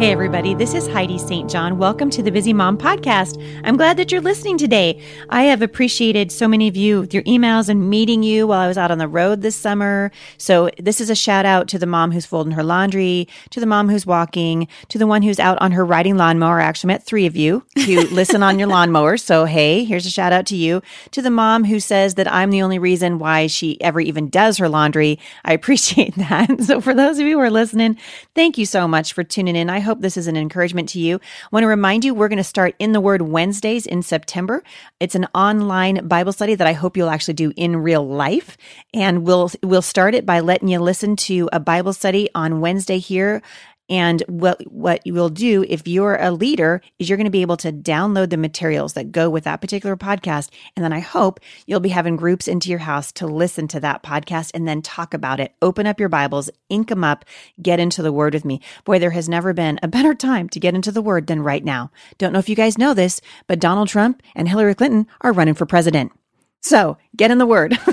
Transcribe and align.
Hey, 0.00 0.12
everybody, 0.12 0.54
this 0.54 0.72
is 0.72 0.88
Heidi 0.88 1.18
St. 1.18 1.50
John. 1.50 1.76
Welcome 1.76 2.08
to 2.08 2.22
the 2.22 2.30
Busy 2.30 2.54
Mom 2.54 2.78
Podcast. 2.78 3.36
I'm 3.64 3.76
glad 3.76 3.98
that 3.98 4.10
you're 4.10 4.22
listening 4.22 4.56
today. 4.56 5.02
I 5.28 5.42
have 5.42 5.60
appreciated 5.60 6.32
so 6.32 6.48
many 6.48 6.68
of 6.68 6.74
you 6.74 7.00
with 7.00 7.12
your 7.12 7.22
emails 7.24 7.68
and 7.68 7.90
meeting 7.90 8.22
you 8.22 8.46
while 8.46 8.60
I 8.60 8.66
was 8.66 8.78
out 8.78 8.90
on 8.90 8.96
the 8.96 9.06
road 9.06 9.42
this 9.42 9.56
summer. 9.56 10.10
So, 10.38 10.70
this 10.78 11.02
is 11.02 11.10
a 11.10 11.14
shout 11.14 11.44
out 11.44 11.68
to 11.68 11.78
the 11.78 11.84
mom 11.84 12.12
who's 12.12 12.24
folding 12.24 12.54
her 12.54 12.64
laundry, 12.64 13.28
to 13.50 13.60
the 13.60 13.66
mom 13.66 13.90
who's 13.90 14.06
walking, 14.06 14.68
to 14.88 14.96
the 14.96 15.06
one 15.06 15.20
who's 15.20 15.38
out 15.38 15.60
on 15.60 15.72
her 15.72 15.84
riding 15.84 16.16
lawnmower. 16.16 16.62
I 16.62 16.64
actually 16.64 16.88
met 16.88 17.02
three 17.02 17.26
of 17.26 17.36
you 17.36 17.62
who 17.84 18.00
listen 18.10 18.42
on 18.42 18.58
your 18.58 18.68
lawnmower. 18.68 19.18
So, 19.18 19.44
hey, 19.44 19.84
here's 19.84 20.06
a 20.06 20.10
shout 20.10 20.32
out 20.32 20.46
to 20.46 20.56
you. 20.56 20.80
To 21.10 21.20
the 21.20 21.30
mom 21.30 21.64
who 21.64 21.78
says 21.78 22.14
that 22.14 22.32
I'm 22.32 22.48
the 22.48 22.62
only 22.62 22.78
reason 22.78 23.18
why 23.18 23.48
she 23.48 23.78
ever 23.82 24.00
even 24.00 24.30
does 24.30 24.56
her 24.56 24.68
laundry. 24.70 25.18
I 25.44 25.52
appreciate 25.52 26.14
that. 26.16 26.62
So, 26.62 26.80
for 26.80 26.94
those 26.94 27.18
of 27.18 27.26
you 27.26 27.36
who 27.36 27.44
are 27.44 27.50
listening, 27.50 27.98
thank 28.34 28.56
you 28.56 28.64
so 28.64 28.88
much 28.88 29.12
for 29.12 29.22
tuning 29.22 29.56
in. 29.56 29.68
I 29.68 29.80
hope 29.80 29.89
this 29.98 30.16
is 30.16 30.28
an 30.28 30.36
encouragement 30.36 30.88
to 30.90 31.00
you. 31.00 31.16
I 31.16 31.48
want 31.50 31.64
to 31.64 31.68
remind 31.68 32.04
you, 32.04 32.14
we're 32.14 32.28
going 32.28 32.36
to 32.36 32.44
start 32.44 32.76
in 32.78 32.92
the 32.92 33.00
Word 33.00 33.22
Wednesdays 33.22 33.86
in 33.86 34.02
September. 34.02 34.62
It's 35.00 35.16
an 35.16 35.26
online 35.34 36.06
Bible 36.06 36.32
study 36.32 36.54
that 36.54 36.66
I 36.66 36.72
hope 36.72 36.96
you'll 36.96 37.10
actually 37.10 37.34
do 37.34 37.52
in 37.56 37.76
real 37.76 38.06
life. 38.06 38.56
And 38.94 39.24
we'll, 39.24 39.50
we'll 39.62 39.82
start 39.82 40.14
it 40.14 40.24
by 40.24 40.40
letting 40.40 40.68
you 40.68 40.78
listen 40.78 41.16
to 41.16 41.48
a 41.52 41.58
Bible 41.58 41.92
study 41.92 42.28
on 42.34 42.60
Wednesday 42.60 42.98
here 42.98 43.42
and 43.90 44.22
what 44.28 44.62
what 44.70 45.04
you 45.04 45.12
will 45.12 45.28
do 45.28 45.64
if 45.68 45.86
you're 45.86 46.16
a 46.16 46.30
leader 46.30 46.80
is 46.98 47.08
you're 47.08 47.18
going 47.18 47.24
to 47.24 47.30
be 47.30 47.42
able 47.42 47.56
to 47.58 47.72
download 47.72 48.30
the 48.30 48.36
materials 48.36 48.92
that 48.94 49.10
go 49.10 49.28
with 49.28 49.44
that 49.44 49.60
particular 49.60 49.96
podcast. 49.96 50.50
And 50.76 50.84
then 50.84 50.92
I 50.92 51.00
hope 51.00 51.40
you'll 51.66 51.80
be 51.80 51.88
having 51.88 52.16
groups 52.16 52.46
into 52.46 52.70
your 52.70 52.78
house 52.78 53.10
to 53.12 53.26
listen 53.26 53.66
to 53.68 53.80
that 53.80 54.02
podcast 54.02 54.52
and 54.54 54.66
then 54.66 54.80
talk 54.80 55.12
about 55.12 55.40
it. 55.40 55.52
Open 55.60 55.86
up 55.86 55.98
your 55.98 56.08
Bibles, 56.08 56.48
ink 56.68 56.88
them 56.88 57.02
up, 57.02 57.24
get 57.60 57.80
into 57.80 58.00
the 58.00 58.12
word 58.12 58.32
with 58.32 58.44
me. 58.44 58.60
Boy, 58.84 59.00
there 59.00 59.10
has 59.10 59.28
never 59.28 59.52
been 59.52 59.80
a 59.82 59.88
better 59.88 60.14
time 60.14 60.48
to 60.50 60.60
get 60.60 60.74
into 60.74 60.92
the 60.92 61.02
word 61.02 61.26
than 61.26 61.42
right 61.42 61.64
now. 61.64 61.90
Don't 62.16 62.32
know 62.32 62.38
if 62.38 62.48
you 62.48 62.56
guys 62.56 62.78
know 62.78 62.94
this, 62.94 63.20
but 63.48 63.58
Donald 63.58 63.88
Trump 63.88 64.22
and 64.36 64.48
Hillary 64.48 64.74
Clinton 64.76 65.08
are 65.20 65.32
running 65.32 65.54
for 65.54 65.66
president. 65.66 66.12
So 66.62 66.98
get 67.16 67.30
in 67.30 67.38
the 67.38 67.46
word. 67.46 67.78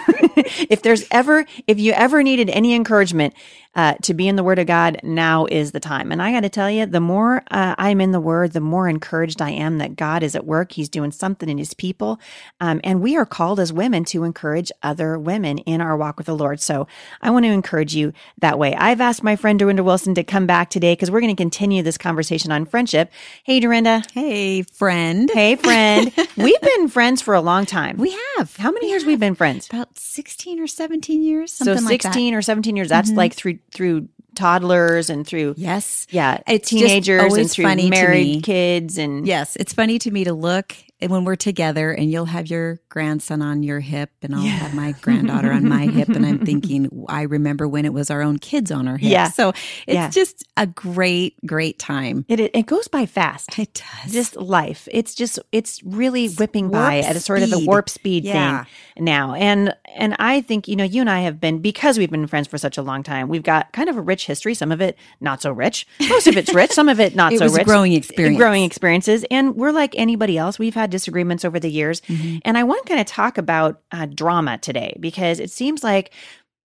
if 0.70 0.82
there's 0.82 1.06
ever, 1.10 1.46
if 1.68 1.80
you 1.80 1.94
ever 1.94 2.22
needed 2.22 2.50
any 2.50 2.76
encouragement 2.76 3.34
uh, 3.78 3.94
to 4.02 4.14
be 4.16 4.28
in 4.28 4.36
the 4.36 4.44
word 4.44 4.60
of 4.60 4.66
God, 4.68 5.00
now 5.04 5.46
is 5.46 5.72
the 5.72 5.80
time. 5.80 6.12
And 6.12 6.22
I 6.22 6.32
got 6.32 6.42
to 6.42 6.50
tell 6.50 6.70
you, 6.70 6.86
the 6.88 7.00
more 7.00 7.44
uh, 7.52 7.76
I'm 7.78 8.02
in 8.02 8.12
the 8.12 8.20
word, 8.20 8.54
the 8.54 8.60
more 8.60 8.90
encouraged 8.90 9.42
I 9.42 9.52
am 9.52 9.78
that 9.78 9.96
God 9.96 10.24
is 10.24 10.36
at 10.36 10.46
work. 10.46 10.72
He's 10.72 10.90
doing 10.90 11.12
something 11.12 11.48
in 11.48 11.60
his 11.60 11.76
people. 11.76 12.20
Um, 12.60 12.82
and 12.84 13.02
we 13.02 13.16
are 13.16 13.26
called 13.26 13.60
as 13.60 13.72
women 13.72 14.04
to 14.06 14.24
encourage 14.24 14.72
other 14.82 15.20
women 15.20 15.60
in 15.60 15.80
our 15.80 15.96
walk 15.96 16.18
with 16.18 16.26
the 16.26 16.36
Lord. 16.36 16.60
So 16.60 16.88
I 17.22 17.30
want 17.30 17.46
to 17.46 17.52
encourage 17.52 17.96
you 17.96 18.14
that 18.40 18.58
way. 18.58 18.74
I've 18.76 19.00
asked 19.00 19.24
my 19.24 19.36
friend 19.36 19.60
Dorinda 19.60 19.84
Wilson 19.84 20.16
to 20.16 20.24
come 20.24 20.48
back 20.48 20.72
today 20.72 20.94
because 20.94 21.12
we're 21.12 21.22
going 21.22 21.36
to 21.36 21.40
continue 21.40 21.84
this 21.84 22.00
conversation 22.00 22.52
on 22.52 22.66
friendship. 22.66 23.12
Hey, 23.44 23.60
Dorinda. 23.60 24.02
Hey, 24.12 24.64
friend. 24.64 25.30
Hey, 25.32 25.56
friend. 25.56 26.12
We've 26.36 26.62
been 26.62 26.88
friends 26.88 27.22
for 27.22 27.36
a 27.36 27.42
long 27.42 27.68
time. 27.68 27.98
We 27.98 28.18
have. 28.38 28.56
How 28.58 28.72
many 28.72 28.90
years 28.90 29.06
we've 29.06 29.20
been 29.20 29.36
friends? 29.36 29.68
About 29.70 29.98
16 30.00 30.60
or 30.60 30.66
17 30.68 31.22
years. 31.22 31.54
So 31.54 31.66
Something 31.66 31.86
like 31.86 32.02
16 32.02 32.34
or 32.34 32.42
17 32.42 32.76
years. 32.76 32.90
That's 32.90 33.12
Mhm. 33.12 33.18
like 33.18 33.34
through 33.34 33.60
through 33.78 34.10
toddlers 34.36 35.10
and 35.10 35.26
through 35.26 35.54
Yes. 35.58 36.08
yeah, 36.10 36.42
It's 36.48 36.70
teenagers 36.70 37.34
and 37.34 37.50
through 37.50 37.66
funny 37.66 37.90
married 37.90 38.44
kids 38.44 38.98
and 38.98 39.26
Yes. 39.28 39.56
It's 39.56 39.74
funny 39.74 40.00
to 40.00 40.12
me 40.12 40.24
to 40.26 40.34
look 40.34 40.76
when 41.00 41.26
we're 41.26 41.36
together 41.36 41.92
and 41.92 42.12
you'll 42.12 42.26
have 42.26 42.48
your 42.48 42.80
grandson 42.90 43.42
on 43.44 43.62
your 43.62 43.80
hip 43.80 44.10
and 44.24 44.34
I'll 44.34 44.42
Yeah. 44.44 44.50
have 44.52 44.74
my 44.74 44.94
granddaughter 44.94 45.52
on 45.52 45.68
my 45.70 45.86
hip. 45.86 46.10
And 46.10 46.26
I'm 46.26 46.40
thinking, 46.46 47.06
I 47.08 47.22
remember 47.24 47.68
when 47.68 47.86
it 47.86 47.94
was 47.94 48.10
our 48.10 48.24
own 48.24 48.40
kids 48.40 48.72
on 48.72 48.88
our 48.88 48.98
hip. 48.98 49.12
Yeah. 49.12 49.30
So 49.30 49.50
it's 49.86 49.94
Yeah. 49.94 50.10
just 50.10 50.44
a 50.58 50.66
great, 50.66 51.36
great 51.46 51.78
time. 51.78 52.26
it 52.28 52.40
it 52.40 52.66
goes 52.66 52.88
by 52.88 53.06
fast. 53.06 53.60
It 53.60 53.74
does. 54.04 54.12
Just 54.12 54.36
life. 54.38 54.88
It's 54.92 55.14
just 55.14 55.38
it's 55.52 55.84
really 55.84 56.30
whipping 56.30 56.70
by 56.72 56.96
warp 56.96 57.06
at 57.10 57.16
a 57.16 57.20
sort 57.20 57.44
of 57.44 57.54
a 57.54 57.60
warp 57.60 57.90
speed 57.90 58.24
Yeah. 58.24 58.64
thing 58.96 59.06
now. 59.06 59.34
And 59.36 59.76
and 59.96 60.16
I 60.20 60.42
think, 60.42 60.68
you 60.68 60.76
know, 60.76 60.84
you 60.84 61.02
and 61.02 61.10
I 61.10 61.20
have 61.22 61.40
been 61.40 61.60
because 61.60 61.98
we've 62.00 62.10
been 62.10 62.26
friends 62.28 62.48
for 62.48 62.58
such 62.58 62.78
a 62.78 62.82
long 62.82 63.04
time, 63.04 63.28
we've 63.28 63.44
got 63.44 63.72
kind 63.72 63.88
of 63.90 63.98
a 63.98 64.02
rich 64.02 64.26
history, 64.26 64.56
some 64.56 64.72
of 64.72 64.82
it 64.82 64.98
not 65.22 65.42
so 65.44 65.52
rich. 65.52 65.86
Most 66.10 66.26
of 66.28 66.38
it's 66.38 66.54
rich, 66.54 66.72
some 66.72 66.90
of 66.90 67.00
it 67.00 67.16
not 67.16 67.34
It 67.34 67.40
so 67.40 67.50
rich. 67.50 67.66
growing 67.66 67.94
experience. 67.94 68.38
Growing 68.38 68.64
experiences. 68.64 69.26
And 69.30 69.56
we're 69.56 69.72
like 69.72 69.94
anybody 69.98 70.38
else. 70.40 70.58
We've 70.58 70.74
had 70.74 70.87
disagreements 70.90 71.46
over 71.46 71.60
the 71.60 71.70
years. 71.70 72.02
Mhm. 72.02 72.42
And 72.44 72.58
I 72.58 72.64
want 72.64 72.84
to 72.84 72.90
kind 72.90 73.02
of 73.02 73.08
talk 73.08 73.38
about 73.38 73.82
uh, 73.92 74.06
drama 74.08 74.58
today 74.58 74.96
because 75.00 75.40
it 75.40 75.52
seems 75.52 75.84
like, 75.84 76.12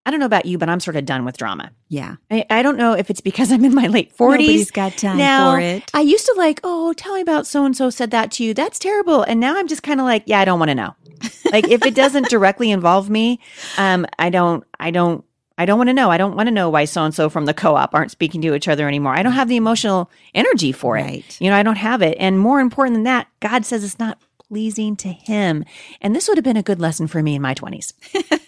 I 0.04 0.10
don't 0.10 0.18
know 0.18 0.26
about 0.26 0.46
you, 0.46 0.58
but 0.58 0.68
I'm 0.68 0.80
sort 0.80 0.96
of 0.96 1.04
done 1.04 1.24
with 1.24 1.36
drama. 1.36 1.70
Yeah. 1.88 2.16
I, 2.30 2.44
I 2.50 2.62
don't 2.62 2.76
know 2.76 2.92
if 2.92 3.08
it's 3.08 3.20
because 3.20 3.52
I'm 3.52 3.64
in 3.64 3.74
my 3.74 3.86
late 3.86 4.16
40s. 4.16 4.30
Nobody's 4.30 4.70
got 4.72 4.96
time 4.96 5.16
now, 5.16 5.52
for 5.52 5.60
it. 5.60 5.88
I 5.94 6.00
used 6.00 6.26
to 6.26 6.34
like, 6.36 6.60
oh, 6.64 6.92
tell 6.94 7.14
me 7.14 7.20
about 7.20 7.46
so 7.46 7.64
and 7.64 7.76
so 7.76 7.88
said 7.88 8.10
that 8.10 8.32
to 8.32 8.44
you. 8.44 8.52
That's 8.52 8.80
terrible. 8.80 9.22
And 9.22 9.38
now 9.38 9.56
I'm 9.56 9.68
just 9.68 9.84
kind 9.84 10.00
of 10.00 10.04
like, 10.06 10.24
yeah, 10.26 10.40
I 10.40 10.44
don't 10.44 10.58
want 10.58 10.70
to 10.70 10.74
know. 10.74 10.96
like 11.52 11.68
if 11.68 11.86
it 11.86 11.94
doesn't 11.94 12.28
directly 12.28 12.72
involve 12.72 13.08
me, 13.08 13.38
um, 13.78 14.04
I 14.18 14.28
don't, 14.28 14.64
I 14.80 14.90
don't, 14.90 15.24
I 15.62 15.64
don't 15.64 15.78
want 15.78 15.90
to 15.90 15.94
know. 15.94 16.10
I 16.10 16.18
don't 16.18 16.34
want 16.34 16.48
to 16.48 16.52
know 16.52 16.68
why 16.68 16.86
so 16.86 17.04
and 17.04 17.14
so 17.14 17.30
from 17.30 17.44
the 17.44 17.54
co-op 17.54 17.94
aren't 17.94 18.10
speaking 18.10 18.42
to 18.42 18.54
each 18.56 18.66
other 18.66 18.88
anymore. 18.88 19.14
I 19.14 19.22
don't 19.22 19.32
have 19.32 19.46
the 19.46 19.56
emotional 19.56 20.10
energy 20.34 20.72
for 20.72 20.98
it. 20.98 21.02
Right. 21.02 21.40
You 21.40 21.50
know, 21.50 21.56
I 21.56 21.62
don't 21.62 21.76
have 21.76 22.02
it. 22.02 22.16
And 22.18 22.36
more 22.36 22.58
important 22.58 22.96
than 22.96 23.04
that, 23.04 23.28
God 23.38 23.64
says 23.64 23.84
it's 23.84 24.00
not 24.00 24.18
pleasing 24.48 24.96
to 24.96 25.08
him. 25.08 25.64
And 26.00 26.16
this 26.16 26.26
would 26.26 26.36
have 26.36 26.44
been 26.44 26.56
a 26.56 26.64
good 26.64 26.80
lesson 26.80 27.06
for 27.06 27.22
me 27.22 27.36
in 27.36 27.42
my 27.42 27.54
20s. 27.54 27.92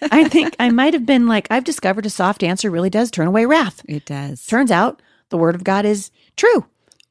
I 0.11 0.29
think 0.29 0.57
I 0.59 0.71
might 0.71 0.93
have 0.93 1.07
been 1.07 1.29
like, 1.29 1.47
I've 1.53 1.63
discovered 1.63 2.05
a 2.05 2.11
soft 2.11 2.43
answer 2.43 2.69
really 2.69 2.91
does 2.91 3.13
turn 3.13 3.29
away 3.29 3.47
wrath. 3.47 3.83
It 3.89 4.07
does. 4.07 4.45
Turns 4.45 4.73
out 4.73 5.01
the 5.29 5.39
word 5.39 5.55
of 5.55 5.63
God 5.63 5.85
is 5.85 6.11
true. 6.37 6.67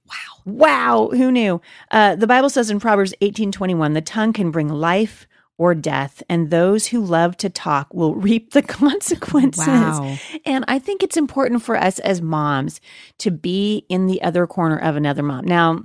Wow. 0.05 0.43
Wow. 0.43 1.09
Who 1.13 1.31
knew? 1.31 1.61
Uh, 1.91 2.17
the 2.17 2.27
Bible 2.27 2.49
says 2.49 2.69
in 2.69 2.81
Proverbs 2.81 3.13
18 3.21 3.53
21, 3.53 3.93
the 3.93 4.01
tongue 4.01 4.33
can 4.33 4.51
bring 4.51 4.67
life 4.67 5.27
or 5.63 5.73
death, 5.73 6.21
and 6.27 6.49
those 6.49 6.87
who 6.87 6.99
love 6.99 7.37
to 7.37 7.49
talk 7.49 7.93
will 7.93 8.15
reap 8.29 8.51
the 8.51 8.61
consequences. 8.61 9.65
Wow. 9.65 10.17
And 10.45 10.65
I 10.67 10.77
think 10.77 11.03
it's 11.03 11.15
important 11.15 11.63
for 11.63 11.77
us 11.77 11.99
as 11.99 12.21
moms 12.21 12.81
to 13.19 13.31
be 13.31 13.85
in 13.87 14.07
the 14.07 14.21
other 14.23 14.45
corner 14.45 14.77
of 14.77 14.97
another 14.97 15.23
mom. 15.23 15.45
Now, 15.45 15.81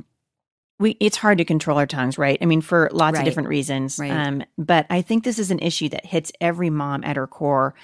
we 0.81 0.97
it's 0.99 1.17
hard 1.17 1.39
to 1.39 1.45
control 1.45 1.79
our 1.79 1.87
tongues, 1.87 2.19
right? 2.19 2.39
I 2.43 2.47
mean, 2.47 2.61
for 2.61 2.91
lots 2.93 3.21
of 3.21 3.25
different 3.25 3.49
reasons. 3.49 4.01
Right. 4.01 4.11
Um, 4.11 4.43
but 4.59 4.85
I 4.91 5.01
think 5.01 5.23
this 5.23 5.39
is 5.39 5.53
an 5.53 5.61
issue 5.61 5.89
that 5.91 6.05
hits 6.05 6.33
every 6.41 6.71
mom 6.71 7.05
at 7.05 7.15
her 7.15 7.29
core 7.29 7.75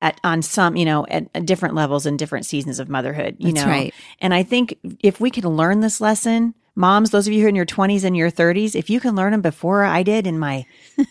at 0.00 0.18
on 0.24 0.40
some, 0.40 0.74
you 0.74 0.86
know, 0.86 1.06
at, 1.06 1.28
at 1.34 1.44
different 1.44 1.74
levels 1.74 2.06
and 2.06 2.18
different 2.18 2.46
seasons 2.46 2.78
of 2.78 2.88
motherhood. 2.88 3.36
You 3.38 3.52
That's 3.52 3.66
know, 3.66 3.70
right. 3.70 3.94
and 4.20 4.32
I 4.32 4.42
think 4.42 4.78
if 5.00 5.20
we 5.20 5.30
can 5.30 5.46
learn 5.46 5.80
this 5.80 6.00
lesson, 6.00 6.54
moms, 6.76 7.10
those 7.10 7.26
of 7.26 7.32
you 7.32 7.40
who 7.40 7.46
are 7.46 7.48
in 7.48 7.54
your 7.56 7.66
20s 7.66 8.04
and 8.04 8.16
your 8.16 8.30
30s, 8.30 8.74
if 8.76 8.88
you 8.90 9.00
can 9.00 9.16
learn 9.16 9.32
them 9.32 9.40
before 9.42 9.82
I 9.84 10.02
did 10.02 10.26
in 10.26 10.38
my 10.38 10.64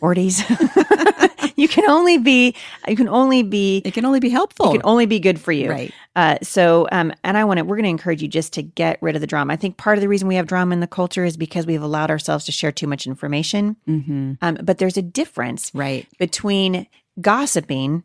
40s, 0.00 1.52
you 1.56 1.68
can 1.68 1.88
only 1.88 2.18
be, 2.18 2.54
you 2.88 2.96
can 2.96 3.08
only 3.08 3.42
be, 3.42 3.82
It 3.84 3.94
can 3.94 4.04
only 4.04 4.20
be 4.20 4.30
helpful. 4.30 4.70
it 4.70 4.72
can 4.72 4.80
only 4.84 5.06
be 5.06 5.20
good 5.20 5.40
for 5.40 5.52
you. 5.52 5.70
Right. 5.70 5.92
Uh, 6.16 6.38
so, 6.42 6.88
um, 6.90 7.12
and 7.24 7.36
I 7.36 7.44
want 7.44 7.58
to, 7.58 7.64
we're 7.64 7.76
going 7.76 7.84
to 7.84 7.90
encourage 7.90 8.20
you 8.22 8.28
just 8.28 8.54
to 8.54 8.62
get 8.62 8.98
rid 9.00 9.14
of 9.14 9.20
the 9.20 9.26
drama. 9.26 9.52
I 9.52 9.56
think 9.56 9.76
part 9.76 9.96
of 9.98 10.02
the 10.02 10.08
reason 10.08 10.28
we 10.28 10.34
have 10.36 10.46
drama 10.46 10.72
in 10.72 10.80
the 10.80 10.86
culture 10.86 11.24
is 11.24 11.36
because 11.36 11.66
we've 11.66 11.82
allowed 11.82 12.10
ourselves 12.10 12.44
to 12.46 12.52
share 12.52 12.72
too 12.72 12.86
much 12.86 13.06
information. 13.06 13.76
Mm-hmm. 13.88 14.32
Um, 14.42 14.58
but 14.62 14.78
there's 14.78 14.96
a 14.96 15.02
difference 15.02 15.70
Right. 15.74 16.06
between 16.18 16.86
gossiping 17.20 18.02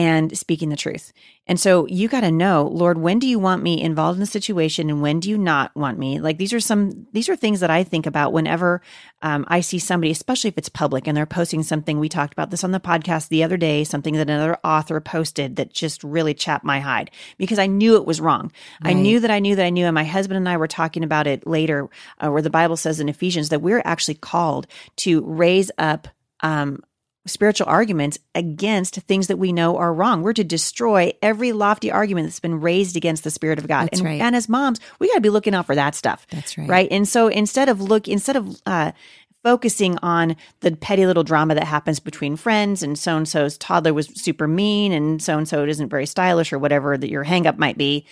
and 0.00 0.34
speaking 0.38 0.70
the 0.70 0.76
truth. 0.76 1.12
And 1.46 1.60
so 1.60 1.86
you 1.86 2.08
got 2.08 2.22
to 2.22 2.30
know, 2.30 2.66
Lord, 2.72 2.96
when 2.96 3.18
do 3.18 3.28
you 3.28 3.38
want 3.38 3.62
me 3.62 3.82
involved 3.82 4.16
in 4.16 4.20
the 4.20 4.24
situation 4.24 4.88
and 4.88 5.02
when 5.02 5.20
do 5.20 5.28
you 5.28 5.36
not 5.36 5.76
want 5.76 5.98
me? 5.98 6.18
Like 6.20 6.38
these 6.38 6.54
are 6.54 6.60
some, 6.60 7.06
these 7.12 7.28
are 7.28 7.36
things 7.36 7.60
that 7.60 7.68
I 7.68 7.84
think 7.84 8.06
about 8.06 8.32
whenever 8.32 8.80
um, 9.20 9.44
I 9.48 9.60
see 9.60 9.78
somebody, 9.78 10.10
especially 10.10 10.48
if 10.48 10.56
it's 10.56 10.70
public 10.70 11.06
and 11.06 11.14
they're 11.14 11.26
posting 11.26 11.62
something. 11.62 11.98
We 11.98 12.08
talked 12.08 12.32
about 12.32 12.50
this 12.50 12.64
on 12.64 12.70
the 12.70 12.80
podcast 12.80 13.28
the 13.28 13.44
other 13.44 13.58
day, 13.58 13.84
something 13.84 14.14
that 14.14 14.30
another 14.30 14.56
author 14.64 15.02
posted 15.02 15.56
that 15.56 15.70
just 15.70 16.02
really 16.02 16.32
chapped 16.32 16.64
my 16.64 16.80
hide 16.80 17.10
because 17.36 17.58
I 17.58 17.66
knew 17.66 17.96
it 17.96 18.06
was 18.06 18.22
wrong. 18.22 18.52
I 18.80 18.94
knew 18.94 19.20
that 19.20 19.30
I 19.30 19.38
knew 19.38 19.54
that 19.54 19.66
I 19.66 19.70
knew. 19.70 19.84
And 19.84 19.94
my 19.94 20.04
husband 20.04 20.38
and 20.38 20.48
I 20.48 20.56
were 20.56 20.66
talking 20.66 21.04
about 21.04 21.26
it 21.26 21.46
later, 21.46 21.90
uh, 22.24 22.30
where 22.30 22.40
the 22.40 22.48
Bible 22.48 22.78
says 22.78 23.00
in 23.00 23.10
Ephesians 23.10 23.50
that 23.50 23.60
we're 23.60 23.82
actually 23.84 24.14
called 24.14 24.66
to 24.96 25.20
raise 25.26 25.70
up 25.76 26.08
um, 26.42 26.82
spiritual 27.26 27.66
arguments 27.68 28.18
against 28.34 28.96
things 28.96 29.26
that 29.26 29.36
we 29.36 29.52
know 29.52 29.76
are 29.76 29.92
wrong. 29.92 30.22
We're 30.22 30.32
to 30.32 30.44
destroy 30.44 31.12
every 31.22 31.52
lofty 31.52 31.92
argument 31.92 32.26
that's 32.26 32.40
been 32.40 32.60
raised 32.60 32.96
against 32.96 33.24
the 33.24 33.30
Spirit 33.30 33.58
of 33.58 33.68
God. 33.68 33.84
That's 33.84 33.98
and, 34.00 34.08
right. 34.08 34.20
and 34.20 34.34
as 34.34 34.48
moms, 34.48 34.80
we 34.98 35.08
got 35.08 35.14
to 35.16 35.20
be 35.20 35.30
looking 35.30 35.54
out 35.54 35.66
for 35.66 35.74
that 35.74 35.94
stuff. 35.94 36.26
That's 36.30 36.56
right. 36.56 36.68
Right. 36.68 36.88
And 36.90 37.06
so 37.06 37.28
instead 37.28 37.68
of 37.68 37.80
look, 37.80 38.08
instead 38.08 38.36
of, 38.36 38.60
uh, 38.66 38.92
focusing 39.42 39.96
on 40.02 40.36
the 40.60 40.76
petty 40.76 41.06
little 41.06 41.22
drama 41.24 41.54
that 41.54 41.64
happens 41.64 41.98
between 41.98 42.36
friends 42.36 42.82
and 42.82 42.98
so 42.98 43.16
and 43.16 43.26
so's 43.26 43.56
toddler 43.56 43.94
was 43.94 44.06
super 44.08 44.46
mean 44.46 44.92
and 44.92 45.22
so 45.22 45.38
and 45.38 45.48
so 45.48 45.64
isn't 45.64 45.88
very 45.88 46.04
stylish 46.04 46.52
or 46.52 46.58
whatever 46.58 46.98
that 46.98 47.08
your 47.08 47.24
hang 47.24 47.46
up 47.46 47.56
might 47.56 47.78
be, 47.78 48.04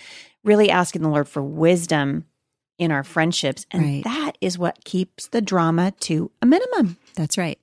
really 0.43 0.71
asking 0.71 1.03
the 1.03 1.09
Lord 1.09 1.27
for 1.29 1.43
wisdom 1.43 2.25
in 2.79 2.91
our 2.91 3.03
friendships. 3.03 3.65
And 3.71 3.83
Right. 3.83 4.03
that 4.05 4.37
is 4.41 4.57
what 4.57 4.83
keeps 4.85 5.27
the 5.27 5.41
drama 5.41 5.91
to 5.99 6.31
a 6.41 6.45
minimum. 6.47 6.97
That's 7.15 7.37
right. 7.37 7.59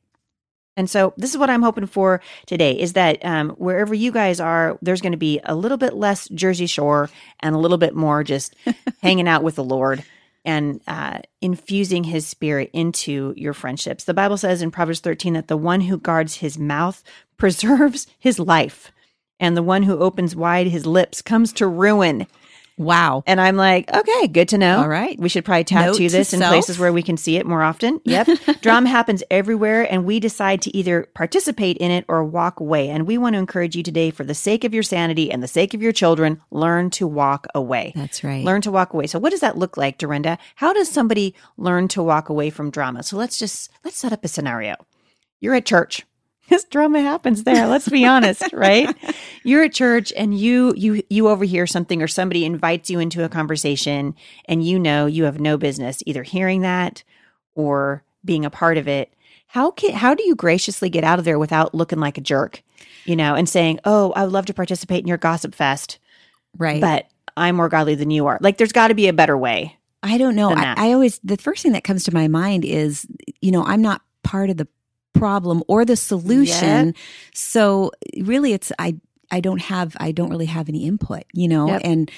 And 0.76 0.90
so 0.90 1.14
this 1.16 1.30
is 1.30 1.38
what 1.38 1.48
I'm 1.48 1.62
hoping 1.62 1.86
for 1.86 2.20
today 2.46 2.78
is 2.78 2.92
that 2.92 3.24
um, 3.24 3.50
wherever 3.50 3.94
you 3.94 4.12
guys 4.12 4.40
are, 4.40 4.78
there's 4.82 5.00
going 5.00 5.12
to 5.12 5.18
be 5.18 5.40
a 5.44 5.54
little 5.54 5.78
bit 5.78 5.94
less 5.94 6.28
Jersey 6.28 6.66
Shore 6.66 7.08
and 7.40 7.54
a 7.54 7.58
little 7.58 7.78
bit 7.78 7.94
more 7.94 8.22
just 8.22 8.54
hanging 9.02 9.26
out 9.28 9.42
with 9.42 9.56
the 9.56 9.64
Lord 9.64 10.04
and 10.44 10.80
uh, 10.86 11.18
infusing 11.40 12.04
his 12.04 12.26
spirit 12.26 12.70
into 12.72 13.34
your 13.36 13.52
friendships. 13.52 14.04
The 14.04 14.14
Bible 14.14 14.36
says 14.36 14.62
in 14.62 14.70
Proverbs 14.70 15.00
13 15.00 15.32
that 15.32 15.48
the 15.48 15.56
one 15.56 15.82
who 15.82 15.98
guards 15.98 16.36
his 16.36 16.56
mouth 16.56 17.02
preserves 17.36 18.06
his 18.18 18.38
life, 18.38 18.92
and 19.40 19.56
the 19.56 19.62
one 19.62 19.82
who 19.82 19.98
opens 19.98 20.36
wide 20.36 20.68
his 20.68 20.86
lips 20.86 21.20
comes 21.20 21.52
to 21.54 21.66
ruin. 21.66 22.26
Wow. 22.78 23.22
And 23.26 23.40
I'm 23.40 23.56
like, 23.56 23.92
okay, 23.92 24.26
good 24.28 24.48
to 24.48 24.58
know. 24.58 24.80
All 24.80 24.88
right. 24.88 25.18
We 25.18 25.28
should 25.28 25.44
probably 25.44 25.64
tattoo 25.64 26.02
Note 26.04 26.10
this 26.10 26.32
in 26.32 26.40
self. 26.40 26.52
places 26.52 26.78
where 26.78 26.92
we 26.92 27.02
can 27.02 27.16
see 27.16 27.36
it 27.36 27.46
more 27.46 27.62
often. 27.62 28.00
Yep. 28.04 28.28
Drama 28.60 28.88
happens 28.90 29.22
everywhere, 29.30 29.90
and 29.90 30.04
we 30.04 30.20
decide 30.20 30.60
to 30.62 30.76
either 30.76 31.08
participate 31.14 31.78
in 31.78 31.90
it 31.90 32.04
or 32.08 32.22
walk 32.24 32.60
away. 32.60 32.90
And 32.90 33.06
we 33.06 33.16
want 33.16 33.34
to 33.34 33.38
encourage 33.38 33.76
you 33.76 33.82
today, 33.82 34.10
for 34.10 34.24
the 34.24 34.34
sake 34.34 34.64
of 34.64 34.74
your 34.74 34.82
sanity 34.82 35.30
and 35.30 35.42
the 35.42 35.48
sake 35.48 35.72
of 35.72 35.80
your 35.80 35.92
children, 35.92 36.42
learn 36.50 36.90
to 36.90 37.06
walk 37.06 37.46
away. 37.54 37.92
That's 37.96 38.22
right. 38.22 38.44
Learn 38.44 38.60
to 38.62 38.70
walk 38.70 38.92
away. 38.92 39.06
So 39.06 39.18
what 39.18 39.30
does 39.30 39.40
that 39.40 39.56
look 39.56 39.76
like, 39.76 39.96
Dorinda? 39.98 40.38
How 40.56 40.72
does 40.72 40.90
somebody 40.90 41.34
learn 41.56 41.88
to 41.88 42.02
walk 42.02 42.28
away 42.28 42.50
from 42.50 42.70
drama? 42.70 43.02
So 43.02 43.16
let's 43.16 43.38
just 43.38 43.70
let's 43.84 43.98
set 43.98 44.12
up 44.12 44.24
a 44.24 44.28
scenario. 44.28 44.76
You're 45.40 45.54
at 45.54 45.66
church. 45.66 46.04
This 46.48 46.64
drama 46.64 47.00
happens 47.00 47.44
there. 47.44 47.66
Let's 47.66 47.88
be 47.88 48.04
honest, 48.04 48.44
right? 48.52 48.94
You're 49.42 49.64
at 49.64 49.74
church 49.74 50.12
and 50.16 50.38
you 50.38 50.74
you 50.76 51.02
you 51.10 51.28
overhear 51.28 51.66
something 51.66 52.02
or 52.02 52.08
somebody 52.08 52.44
invites 52.44 52.88
you 52.90 52.98
into 52.98 53.24
a 53.24 53.28
conversation 53.28 54.14
and 54.46 54.64
you 54.64 54.78
know 54.78 55.06
you 55.06 55.24
have 55.24 55.40
no 55.40 55.56
business 55.56 56.02
either 56.06 56.22
hearing 56.22 56.60
that 56.62 57.02
or 57.54 58.04
being 58.24 58.44
a 58.44 58.50
part 58.50 58.78
of 58.78 58.86
it. 58.86 59.12
How 59.48 59.70
can 59.70 59.92
how 59.94 60.14
do 60.14 60.24
you 60.24 60.34
graciously 60.34 60.88
get 60.88 61.04
out 61.04 61.18
of 61.18 61.24
there 61.24 61.38
without 61.38 61.74
looking 61.74 62.00
like 62.00 62.18
a 62.18 62.22
jerk? 62.22 62.62
You 63.04 63.16
know, 63.16 63.34
and 63.34 63.48
saying, 63.48 63.80
"Oh, 63.84 64.12
I 64.12 64.24
would 64.24 64.32
love 64.32 64.46
to 64.46 64.54
participate 64.54 65.00
in 65.00 65.06
your 65.06 65.16
gossip 65.16 65.54
fest, 65.54 65.98
right. 66.58 66.80
but 66.80 67.06
I'm 67.36 67.54
more 67.56 67.68
godly 67.68 67.94
than 67.94 68.10
you 68.10 68.26
are." 68.26 68.38
Like 68.40 68.58
there's 68.58 68.72
got 68.72 68.88
to 68.88 68.94
be 68.94 69.06
a 69.06 69.12
better 69.12 69.38
way. 69.38 69.78
I 70.02 70.18
don't 70.18 70.36
know. 70.36 70.50
I. 70.50 70.74
I 70.76 70.92
always, 70.92 71.18
the 71.24 71.36
first 71.36 71.62
thing 71.62 71.72
that 71.72 71.84
comes 71.84 72.04
to 72.04 72.14
my 72.14 72.28
mind 72.28 72.64
is, 72.64 73.06
you 73.40 73.50
know, 73.50 73.64
I'm 73.64 73.82
not 73.82 74.02
part 74.22 74.50
of 74.50 74.56
the 74.56 74.68
problem 75.18 75.62
or 75.68 75.84
the 75.84 75.96
solution. 75.96 76.94
So 77.34 77.90
really 78.20 78.52
it's, 78.52 78.72
I, 78.78 78.96
I 79.30 79.40
don't 79.40 79.60
have, 79.62 79.96
I 79.98 80.12
don't 80.12 80.30
really 80.30 80.46
have 80.46 80.68
any 80.68 80.86
input, 80.86 81.24
you 81.32 81.48
know, 81.48 81.68
Yep. 81.68 81.80
and 81.84 82.10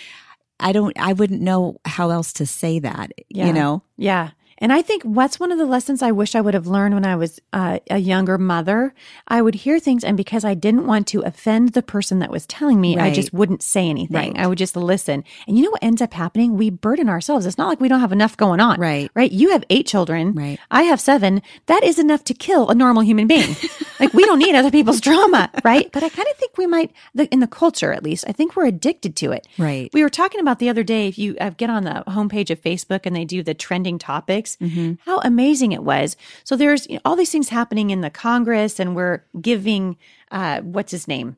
I 0.61 0.73
don't, 0.73 0.99
I 0.99 1.13
wouldn't 1.13 1.41
know 1.41 1.79
how 1.85 2.11
else 2.11 2.33
to 2.35 2.47
say 2.47 2.79
that, 2.81 3.13
Yeah. 3.29 3.47
you 3.47 3.53
know? 3.53 3.83
Yeah. 3.97 4.31
And 4.59 4.73
I 4.73 4.83
think 4.83 5.03
what's 5.05 5.41
one 5.41 5.53
of 5.53 5.59
the 5.59 5.67
lessons 5.67 6.03
I 6.03 6.13
wish 6.13 6.35
I 6.35 6.41
would 6.41 6.55
have 6.55 6.67
learned 6.67 6.95
when 6.95 7.05
I 7.05 7.17
was 7.17 7.41
uh, 7.53 7.79
a 7.91 7.99
younger 7.99 8.39
mother. 8.39 8.95
I 9.27 9.41
would 9.43 9.55
hear 9.55 9.79
things, 9.79 10.05
and 10.05 10.17
because 10.17 10.45
I 10.45 10.55
didn't 10.55 10.87
want 10.87 11.07
to 11.09 11.21
offend 11.23 11.71
the 11.71 11.83
person 11.83 12.19
that 12.19 12.31
was 12.31 12.47
telling 12.47 12.81
me, 12.81 12.99
I 12.99 13.13
just 13.13 13.33
wouldn't 13.33 13.63
say 13.63 13.89
anything. 13.89 14.35
Right. 14.35 14.39
I 14.39 14.47
would 14.47 14.59
just 14.59 14.77
listen. 14.77 15.25
And 15.47 15.57
you 15.57 15.65
know 15.65 15.71
what 15.71 15.83
ends 15.83 16.03
up 16.03 16.13
happening? 16.13 16.57
We 16.57 16.71
burden 16.71 17.09
ourselves. 17.09 17.47
It's 17.47 17.59
not 17.59 17.69
like 17.69 17.81
we 17.81 17.89
don't 17.89 18.01
have 18.01 18.13
enough 18.13 18.37
going 18.37 18.61
on. 18.61 18.81
Right. 18.81 19.11
Right. 19.15 19.31
You 19.31 19.51
have 19.51 19.65
eight 19.71 19.87
children. 19.87 20.33
Right. 20.33 20.59
I 20.71 20.85
have 20.85 21.01
seven. 21.01 21.43
That 21.67 21.83
is 21.85 21.99
enough 21.99 22.25
to 22.25 22.35
kill 22.35 22.69
a 22.69 22.75
normal 22.75 23.03
human 23.03 23.27
being. 23.27 23.57
like 24.01 24.13
we 24.13 24.25
don't 24.25 24.39
need 24.39 24.55
other 24.55 24.71
people's 24.71 25.01
drama. 25.01 25.51
Right. 25.65 25.91
But 25.93 26.03
I 26.03 26.09
kind 26.09 26.29
of 26.29 26.37
think 26.37 26.57
we 26.59 26.67
might, 26.67 26.93
the, 27.15 27.27
in 27.27 27.41
the 27.41 27.47
culture 27.47 27.93
at 27.93 28.03
least, 28.03 28.25
I 28.27 28.33
think 28.33 28.57
we're 28.57 28.67
addicted 28.67 29.17
to 29.17 29.33
it. 29.33 29.47
Right. 29.59 29.91
We 29.93 30.03
were 30.03 30.11
talking 30.11 30.41
about 30.41 30.59
the 30.59 30.69
other 30.69 30.83
day, 30.83 31.09
if 31.09 31.19
you 31.19 31.37
uh, 31.41 31.51
get 31.51 31.71
on 31.71 31.85
the 31.85 32.05
homepage 32.09 32.51
of 32.51 32.61
Facebook 32.61 33.01
and 33.05 33.15
they 33.15 33.25
do 33.25 33.43
the 33.43 33.55
trending 33.55 33.99
topics, 33.99 34.48
Mm-hmm. 34.57 34.95
how 35.05 35.19
amazing 35.21 35.73
it 35.73 35.83
was. 35.85 36.17
So 36.45 36.57
there's 36.57 36.87
you 36.89 36.95
know, 36.97 37.01
all 37.05 37.17
these 37.17 37.31
things 37.33 37.49
happening 37.51 37.91
in 37.91 38.01
the 38.01 38.11
Congress, 38.11 38.79
and 38.81 38.97
we're 38.97 39.25
giving, 39.41 39.97
uh, 40.31 40.61
what's 40.63 40.93
his 40.93 41.07
name? 41.09 41.37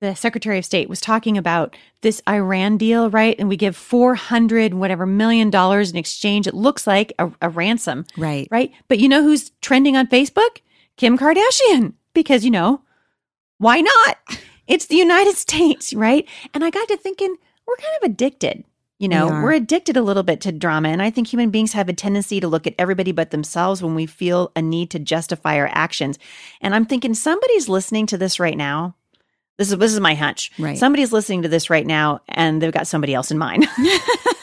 The 0.00 0.16
Secretary 0.16 0.58
of 0.58 0.64
State 0.64 0.88
was 0.88 1.00
talking 1.00 1.38
about 1.38 1.76
this 2.00 2.20
Iran 2.28 2.76
deal, 2.76 3.08
right? 3.08 3.36
And 3.38 3.48
we 3.48 3.56
give 3.56 3.76
400 3.76 4.74
whatever 4.74 5.06
million 5.06 5.48
dollars 5.48 5.92
in 5.92 5.96
exchange. 5.96 6.48
It 6.48 6.54
looks 6.54 6.88
like 6.88 7.12
a, 7.20 7.30
a 7.40 7.48
ransom, 7.48 8.04
Right. 8.16 8.48
right? 8.50 8.72
But 8.88 8.98
you 8.98 9.08
know 9.08 9.22
who's 9.22 9.50
trending 9.60 9.96
on 9.96 10.08
Facebook? 10.08 10.58
Kim 10.96 11.16
Kardashian. 11.16 11.94
Because, 12.14 12.44
you 12.44 12.50
know, 12.50 12.82
why 13.58 13.80
not? 13.80 14.18
It's 14.68 14.86
the 14.86 14.96
United 14.96 15.34
States, 15.36 15.92
right? 15.92 16.26
And 16.54 16.64
I 16.64 16.70
got 16.70 16.86
to 16.88 16.96
thinking, 16.96 17.34
we're 17.66 17.76
kind 17.76 17.96
of 18.00 18.10
addicted. 18.10 18.64
You 19.02 19.08
know, 19.08 19.26
We 19.26 19.32
are. 19.32 19.42
we're 19.42 19.52
addicted 19.54 19.96
a 19.96 20.02
little 20.02 20.22
bit 20.22 20.40
to 20.42 20.52
drama. 20.52 20.88
And 20.88 21.02
I 21.02 21.10
think 21.10 21.26
human 21.26 21.50
beings 21.50 21.72
have 21.72 21.88
a 21.88 21.92
tendency 21.92 22.38
to 22.38 22.46
look 22.46 22.68
at 22.68 22.74
everybody 22.78 23.10
but 23.10 23.32
themselves 23.32 23.82
when 23.82 23.96
we 23.96 24.06
feel 24.06 24.52
a 24.54 24.62
need 24.62 24.90
to 24.92 25.00
justify 25.00 25.56
our 25.58 25.68
actions. 25.72 26.20
And 26.60 26.72
I'm 26.72 26.86
thinking 26.86 27.12
somebody's 27.14 27.68
listening 27.68 28.06
to 28.06 28.16
this 28.16 28.38
right 28.38 28.56
now. 28.56 28.94
This 29.58 29.72
is 29.72 29.78
this 29.78 29.92
is 29.92 29.98
my 29.98 30.14
hunch. 30.14 30.52
Right. 30.56 30.78
Somebody's 30.78 31.12
listening 31.12 31.42
to 31.42 31.48
this 31.48 31.68
right 31.68 31.84
now 31.84 32.20
and 32.28 32.62
they've 32.62 32.70
got 32.70 32.86
somebody 32.86 33.12
else 33.12 33.32
in 33.32 33.38
mind. 33.38 33.66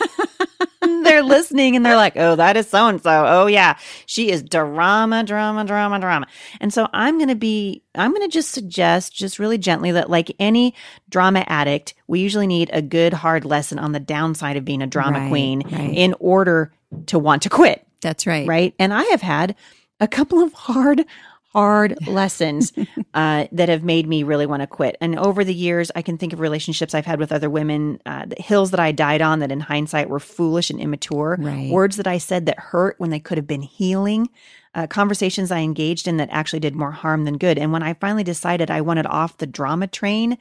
they're 1.09 1.23
listening 1.23 1.75
and 1.75 1.85
they're 1.85 1.95
like, 1.95 2.13
oh, 2.15 2.35
that 2.35 2.55
is 2.55 2.67
so 2.69 2.87
and 2.87 3.01
so. 3.01 3.25
Oh, 3.27 3.47
yeah. 3.47 3.77
She 4.05 4.31
is 4.31 4.43
drama, 4.43 5.23
drama, 5.23 5.65
drama, 5.65 5.99
drama. 5.99 6.27
And 6.61 6.73
so 6.73 6.87
I'm 6.93 7.17
going 7.17 7.29
to 7.29 7.35
be, 7.35 7.83
I'm 7.95 8.11
going 8.13 8.27
to 8.27 8.33
just 8.33 8.51
suggest, 8.51 9.13
just 9.13 9.39
really 9.39 9.57
gently, 9.57 9.91
that 9.91 10.09
like 10.09 10.35
any 10.39 10.75
drama 11.09 11.43
addict, 11.47 11.95
we 12.07 12.19
usually 12.19 12.47
need 12.47 12.69
a 12.71 12.81
good, 12.81 13.13
hard 13.13 13.45
lesson 13.45 13.79
on 13.79 13.91
the 13.91 13.99
downside 13.99 14.55
of 14.57 14.65
being 14.65 14.81
a 14.81 14.87
drama 14.87 15.19
Right, 15.19 15.29
queen 15.29 15.61
right. 15.65 15.93
in 15.93 16.15
order 16.19 16.71
to 17.07 17.19
want 17.19 17.41
to 17.43 17.49
quit. 17.49 17.85
That's 18.01 18.25
right. 18.25 18.47
Right. 18.47 18.73
And 18.79 18.93
I 18.93 19.03
have 19.05 19.21
had 19.21 19.55
a 19.99 20.07
couple 20.07 20.39
of 20.41 20.53
hard, 20.53 21.05
hard 21.53 21.97
lessons 22.07 22.71
uh, 23.13 23.45
that 23.51 23.69
have 23.69 23.83
made 23.83 24.07
me 24.07 24.23
really 24.23 24.45
want 24.45 24.61
to 24.61 24.67
quit. 24.67 24.97
And 25.01 25.17
over 25.17 25.43
the 25.43 25.53
years, 25.53 25.91
I 25.95 26.01
can 26.01 26.17
think 26.17 26.33
of 26.33 26.39
relationships 26.39 26.93
I've 26.93 27.05
had 27.05 27.19
with 27.19 27.31
other 27.31 27.49
women, 27.49 27.99
uh, 28.05 28.25
the 28.25 28.41
hills 28.41 28.71
that 28.71 28.79
I 28.79 28.91
died 28.91 29.21
on 29.21 29.39
that 29.39 29.51
in 29.51 29.59
hindsight 29.59 30.09
were 30.09 30.19
foolish 30.19 30.69
and 30.69 30.79
immature, 30.79 31.37
Right. 31.39 31.71
words 31.71 31.97
that 31.97 32.07
I 32.07 32.17
said 32.17 32.45
that 32.45 32.59
hurt 32.59 32.95
when 32.99 33.09
they 33.09 33.19
could 33.19 33.37
have 33.37 33.47
been 33.47 33.61
healing. 33.63 34.29
Uh, 34.75 34.85
conversations 34.85 35.49
I 35.49 35.59
engaged 35.61 36.07
in 36.07 36.17
that 36.17 36.29
actually 36.31 36.59
did 36.59 36.75
more 36.75 36.91
harm 36.91 37.25
than 37.25 37.39
good. 37.39 37.57
And 37.57 37.71
when 37.71 37.81
I 37.81 37.95
finally 37.95 38.23
decided 38.23 38.69
I 38.69 38.81
wanted 38.81 39.07
off 39.07 39.37
the 39.37 39.47
drama 39.47 39.87
train, 39.87 40.37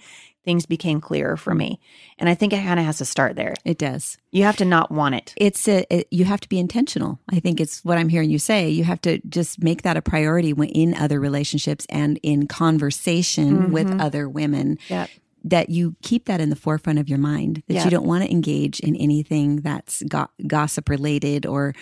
things 0.48 0.64
became 0.64 0.98
clearer 0.98 1.36
for 1.36 1.54
me. 1.54 1.78
And 2.18 2.26
I 2.26 2.34
think 2.34 2.54
it 2.54 2.62
kind 2.62 2.80
of 2.80 2.86
has 2.86 2.96
to 2.98 3.04
start 3.04 3.36
there. 3.36 3.52
It 3.66 3.76
does. 3.76 4.16
You 4.32 4.44
have 4.44 4.56
to 4.56 4.64
not 4.64 4.90
want 4.90 5.14
it. 5.14 5.34
It's 5.36 5.68
a, 5.68 5.84
it, 5.94 6.08
you 6.10 6.24
have 6.24 6.40
to 6.40 6.48
be 6.48 6.58
intentional. 6.58 7.18
I 7.30 7.38
think 7.38 7.60
it's 7.60 7.84
what 7.84 7.98
I'm 7.98 8.08
hearing 8.08 8.30
you 8.30 8.38
say. 8.38 8.70
You 8.70 8.84
have 8.84 9.02
to 9.02 9.18
just 9.28 9.62
make 9.62 9.82
that 9.82 9.98
a 9.98 10.00
priority 10.00 10.54
when 10.54 10.70
in 10.70 10.94
other 10.94 11.20
relationships 11.20 11.86
and 11.90 12.18
in 12.22 12.46
conversation 12.46 13.72
with 13.72 14.00
other 14.00 14.26
women. 14.26 14.78
Yep. 14.88 15.10
That 15.44 15.68
you 15.68 15.96
keep 16.02 16.24
that 16.24 16.40
in 16.40 16.48
the 16.48 16.56
forefront 16.56 16.98
of 16.98 17.10
your 17.10 17.18
mind. 17.18 17.62
That 17.68 17.74
Yeah. 17.74 17.84
you 17.84 17.90
don't 17.90 18.06
want 18.06 18.24
to 18.24 18.30
engage 18.30 18.80
in 18.80 18.96
anything 18.96 19.56
that's 19.56 20.02
go- 20.02 20.30
gossip 20.46 20.88
related 20.88 21.44
or, 21.44 21.74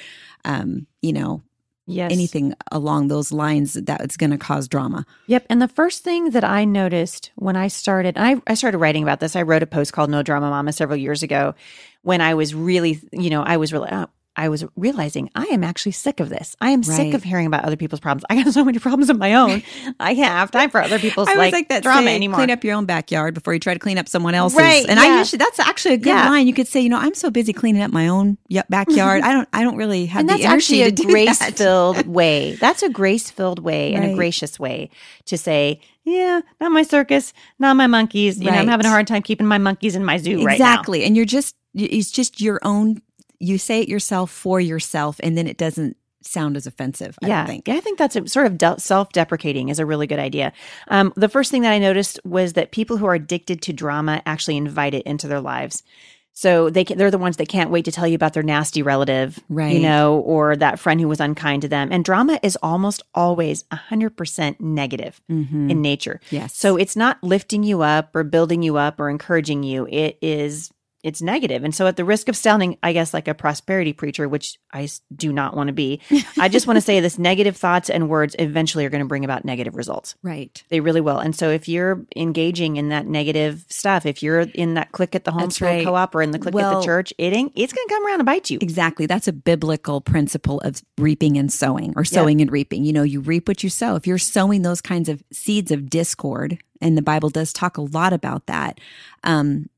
um, 0.45 0.89
you 1.03 1.13
know, 1.13 1.43
Yes. 1.87 2.11
anything 2.11 2.53
along 2.73 3.09
those 3.09 3.31
lines 3.31 3.75
that's 3.75 4.17
going 4.17 4.31
to 4.31 4.39
cause 4.39 4.67
drama. 4.67 5.07
Yep. 5.29 5.47
And 5.49 5.63
the 5.63 5.69
first 5.69 6.03
thing 6.03 6.31
that 6.31 6.43
I 6.43 6.65
noticed 6.65 7.31
when 7.37 7.55
I 7.55 7.69
started, 7.69 8.19
I, 8.19 8.43
I 8.47 8.55
started 8.55 8.79
writing 8.79 9.05
about 9.05 9.21
this. 9.21 9.37
I 9.37 9.43
wrote 9.43 9.63
a 9.63 9.67
post 9.67 9.93
called 9.93 10.11
No 10.11 10.23
Drama 10.25 10.51
Mama 10.51 10.73
several 10.73 10.97
years 10.97 11.23
ago 11.23 11.55
when 12.03 12.21
I 12.21 12.35
was 12.35 12.55
really, 12.55 13.01
you 13.13 13.31
know, 13.31 13.43
I 13.43 13.57
was 13.57 13.73
really, 13.73 13.89
uh, 13.89 14.07
I 14.37 14.49
was 14.51 14.65
realizing 14.77 15.31
I 15.35 15.45
am 15.47 15.65
actually 15.65 15.93
sick 15.93 16.21
of 16.21 16.29
this. 16.29 16.55
I 16.61 16.71
am 16.71 16.83
sick 16.83 17.15
of 17.15 17.23
hearing 17.25 17.47
about 17.47 17.65
other 17.65 17.77
people's 17.77 18.01
problems. 18.01 18.25
I 18.29 18.43
got 18.43 18.53
so 18.53 18.65
many 18.65 18.79
problems 18.79 19.09
of 19.11 19.19
my 19.19 19.35
own. 19.35 19.63
I 19.99 20.15
can't 20.15 20.31
have 20.33 20.51
time 20.51 20.71
for 20.71 20.81
other 20.83 20.99
people's 20.99 21.29
I 21.29 21.35
like, 21.35 21.53
like 21.53 21.69
that 21.71 21.83
drama 21.83 22.03
saying, 22.03 22.15
anymore. 22.17 22.37
Clean 22.37 22.51
up 22.51 22.63
your 22.63 22.75
own 22.75 22.85
backyard 22.85 23.35
before 23.35 23.55
you 23.55 23.61
try 23.61 23.73
to 23.73 23.81
clean 23.81 23.97
up 23.99 24.09
someone 24.09 24.35
else's. 24.35 24.59
Right, 24.59 24.87
And 24.89 25.01
yeah. 25.01 25.07
I 25.15 25.19
usually 25.19 25.39
that's 25.39 25.59
actually 25.59 25.95
a 25.95 25.99
good 25.99 26.11
Yeah. 26.11 26.29
line. 26.29 26.47
You 26.47 26.53
could 26.55 26.69
say, 26.69 26.81
you 26.81 26.89
know, 26.89 26.99
I'm 26.99 27.15
so 27.15 27.31
busy 27.31 27.53
cleaning 27.53 27.83
up 27.83 27.91
my 27.93 28.09
own 28.09 28.37
backyard. 28.69 29.23
I 29.23 29.33
don't 29.33 29.49
I 29.53 29.63
don't 29.63 29.77
really 29.77 30.07
have 30.07 30.21
and 30.21 30.29
the 30.29 30.35
that's 30.35 30.45
energy 30.45 30.83
actually 30.83 31.07
a 31.07 31.11
grace 31.13 31.39
filled 31.57 32.07
way. 32.19 32.57
That's 32.57 32.83
a 32.83 32.89
grace 32.91 33.31
filled 33.31 33.61
way 33.61 33.95
and 33.95 34.05
a 34.05 34.15
gracious 34.15 34.61
way 34.61 34.91
to 35.27 35.39
say, 35.39 35.81
yeah, 36.05 36.41
not 36.61 36.71
my 36.73 36.83
circus, 36.83 37.33
not 37.59 37.75
my 37.77 37.87
monkeys. 37.87 38.39
You 38.39 38.51
know, 38.51 38.59
I'm 38.59 38.69
having 38.69 38.87
a 38.87 38.91
hard 38.91 39.07
time 39.07 39.23
keeping 39.23 39.47
my 39.47 39.59
monkeys 39.59 39.97
in 39.97 40.05
my 40.05 40.19
zoo 40.19 40.37
right 40.45 40.59
now. 40.59 40.73
exactly. 40.73 41.05
And 41.05 41.17
you're 41.17 41.25
just 41.25 41.57
it's 41.75 42.11
just 42.11 42.41
your 42.41 42.59
own 42.63 43.03
you 43.39 43.59
say 43.59 43.81
it 43.81 43.89
yourself 43.89 44.31
for 44.31 44.61
yourself 44.61 45.17
and 45.23 45.37
then 45.37 45.47
it 45.47 45.57
doesn't 45.59 45.97
sound 46.23 46.57
as 46.57 46.67
offensive, 46.67 47.17
I 47.23 47.29
yeah, 47.29 47.37
don't 47.43 47.47
think. 47.47 47.69
yeah, 47.69 47.75
I 47.75 47.81
think 47.81 47.99
that's 47.99 48.17
a, 48.17 48.27
sort 48.29 48.47
of 48.47 48.59
de- 48.59 48.81
self-deprecating 48.81 49.69
is 49.69 49.79
a 49.79 49.87
really 49.87 50.09
good 50.09 50.19
idea. 50.19 50.53
Um, 50.89 51.13
the 51.17 51.29
first 51.29 51.51
thing 51.53 51.63
that 51.63 51.73
I 51.73 51.79
noticed 51.79 52.19
was 52.25 52.55
that 52.55 52.73
people 52.73 52.97
who 52.97 53.07
are 53.07 53.15
addicted 53.15 53.63
to 53.63 53.73
drama 53.73 54.23
actually 54.27 54.57
invite 54.57 54.95
it 54.95 55.05
into 55.05 55.29
their 55.29 55.41
lives. 55.41 55.85
So 56.33 56.69
they 56.69 56.85
can, 56.85 56.99
they're 56.99 57.11
the 57.13 57.17
ones 57.17 57.39
that 57.39 57.49
can't 57.49 57.71
wait 57.71 57.87
to 57.87 57.93
tell 57.93 58.07
you 58.07 58.15
about 58.15 58.35
their 58.35 58.43
nasty 58.43 58.83
relative, 58.83 59.39
right? 59.49 59.73
you 59.73 59.81
know, 59.81 60.19
or 60.19 60.55
that 60.57 60.79
friend 60.79 61.01
who 61.01 61.09
was 61.09 61.19
unkind 61.21 61.63
to 61.63 61.69
them. 61.69 61.89
And 61.91 62.05
drama 62.05 62.39
is 62.43 62.59
almost 62.63 63.03
always 63.15 63.65
100% 63.73 64.61
negative 64.61 65.21
Mhm. 65.31 65.71
in 65.71 65.81
nature. 65.81 66.21
Yes. 66.31 66.55
So 66.55 66.77
it's 66.77 66.95
not 66.97 67.23
lifting 67.23 67.63
you 67.63 67.81
up 67.83 68.15
or 68.15 68.23
building 68.25 68.63
you 68.63 68.77
up 68.77 69.01
or 69.01 69.09
encouraging 69.09 69.63
you. 69.63 69.87
It 69.91 70.19
is 70.21 70.71
it's 71.03 71.23
negative. 71.23 71.63
And 71.63 71.75
so 71.75 71.87
at 71.87 71.97
the 71.97 72.05
risk 72.05 72.29
of 72.29 72.37
sounding, 72.37 72.79
I 72.83 72.93
guess, 72.93 73.15
like 73.15 73.29
a 73.29 73.35
prosperity 73.35 73.93
preacher, 73.93 74.29
which 74.29 74.59
I 74.73 74.89
do 75.15 75.33
not 75.33 75.55
want 75.57 75.69
to 75.69 75.73
be, 75.73 76.01
I 76.39 76.49
just 76.49 76.67
want 76.67 76.79
to 76.79 76.81
say 76.81 77.01
this 77.01 77.19
negative 77.19 77.57
thoughts 77.57 77.89
and 77.89 78.09
words 78.09 78.35
eventually 78.39 78.85
are 78.85 78.91
going 78.91 79.03
to 79.03 79.09
bring 79.09 79.25
about 79.25 79.45
negative 79.45 79.77
results. 79.77 80.15
Right. 80.23 80.63
They 80.69 80.81
really 80.81 81.01
will. 81.01 81.19
And 81.19 81.35
so 81.35 81.51
if 81.51 81.69
you're 81.69 82.05
engaging 82.17 82.77
in 82.77 82.89
that 82.89 83.07
negative 83.07 83.65
stuff, 83.69 84.07
if 84.07 84.23
you're 84.23 84.41
in 84.41 84.75
that 84.75 84.93
click 84.93 85.15
at 85.15 85.25
the 85.25 85.31
homeschool 85.31 85.67
right. 85.67 85.85
co-op 85.85 86.15
or 86.15 86.23
in 86.23 86.33
the 86.33 86.39
click 86.39 86.55
at 86.55 86.75
the 86.75 86.85
church, 86.85 87.13
it 87.19 87.33
ain't, 87.33 87.53
it's 87.55 87.73
going 87.73 87.87
to 87.87 87.95
come 87.95 88.07
around 88.07 88.21
and 88.21 88.27
bite 88.27 88.51
you. 88.51 88.59
Exactly. 88.61 89.07
That's 89.07 89.29
a 89.29 89.33
biblical 89.33 90.01
principle 90.01 90.61
of 90.61 90.83
reaping 90.99 91.37
and 91.37 91.53
sowing 91.53 91.93
or 91.97 92.05
sowing 92.05 92.41
and 92.41 92.51
reaping. 92.51 92.85
You 92.85 92.93
know, 92.93 93.03
you 93.03 93.21
reap 93.21 93.49
what 93.49 93.63
you 93.63 93.71
sow. 93.71 93.95
If 93.95 94.07
you're 94.07 94.19
sowing 94.19 94.63
those 94.63 94.81
kinds 94.81 95.09
of 95.09 95.23
seeds 95.33 95.71
of 95.71 95.89
discord, 95.89 96.59
and 96.81 96.97
the 96.97 97.03
Bible 97.03 97.31
does 97.31 97.53
talk 97.53 97.79
a 97.79 97.83
lot 97.83 98.13
about 98.13 98.47
that, 98.47 98.81
um, 99.25 99.69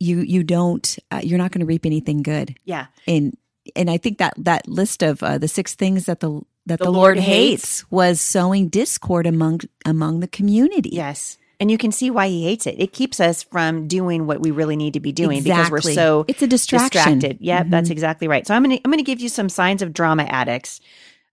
you 0.00 0.20
you 0.20 0.42
don't 0.44 0.98
uh, 1.10 1.20
you're 1.22 1.38
not 1.38 1.50
going 1.52 1.60
to 1.60 1.66
reap 1.66 1.84
anything 1.86 2.22
good. 2.22 2.56
Yeah. 2.64 2.86
And 3.06 3.36
and 3.76 3.90
I 3.90 3.96
think 3.98 4.18
that 4.18 4.34
that 4.38 4.66
list 4.68 5.02
of 5.02 5.22
uh, 5.22 5.38
the 5.38 5.48
six 5.48 5.74
things 5.74 6.06
that 6.06 6.20
the 6.20 6.40
that 6.66 6.78
The 6.78 6.84
the, 6.84 6.90
Lord 6.90 7.16
Lord, 7.16 7.18
hates. 7.18 7.90
was 7.90 8.20
sowing 8.20 8.68
discord 8.68 9.26
among 9.26 9.60
among 9.84 10.20
the 10.20 10.28
community. 10.28 10.90
Yes. 10.92 11.38
And 11.60 11.72
you 11.72 11.78
can 11.78 11.90
see 11.90 12.08
why 12.08 12.28
he 12.28 12.44
hates 12.44 12.68
it. 12.68 12.76
It 12.78 12.92
keeps 12.92 13.18
us 13.18 13.42
from 13.42 13.88
doing 13.88 14.28
what 14.28 14.40
we 14.40 14.52
really 14.52 14.76
need 14.76 14.92
to 14.92 15.00
be 15.00 15.10
doing 15.10 15.42
because 15.42 15.70
we're 15.72 15.80
so 15.80 16.24
It's 16.28 16.40
a 16.40 16.46
distraction. 16.46 17.18
distracted. 17.18 17.38
Yep, 17.40 17.66
that's 17.70 17.90
exactly 17.90 18.28
right. 18.28 18.46
So 18.46 18.54
I'm 18.54 18.62
gonna 18.62 18.78
I'm 18.84 18.90
gonna 18.92 19.02
give 19.02 19.18
you 19.18 19.28
some 19.28 19.48
signs 19.48 19.82
of 19.82 19.92
drama 19.92 20.22
addicts, 20.22 20.80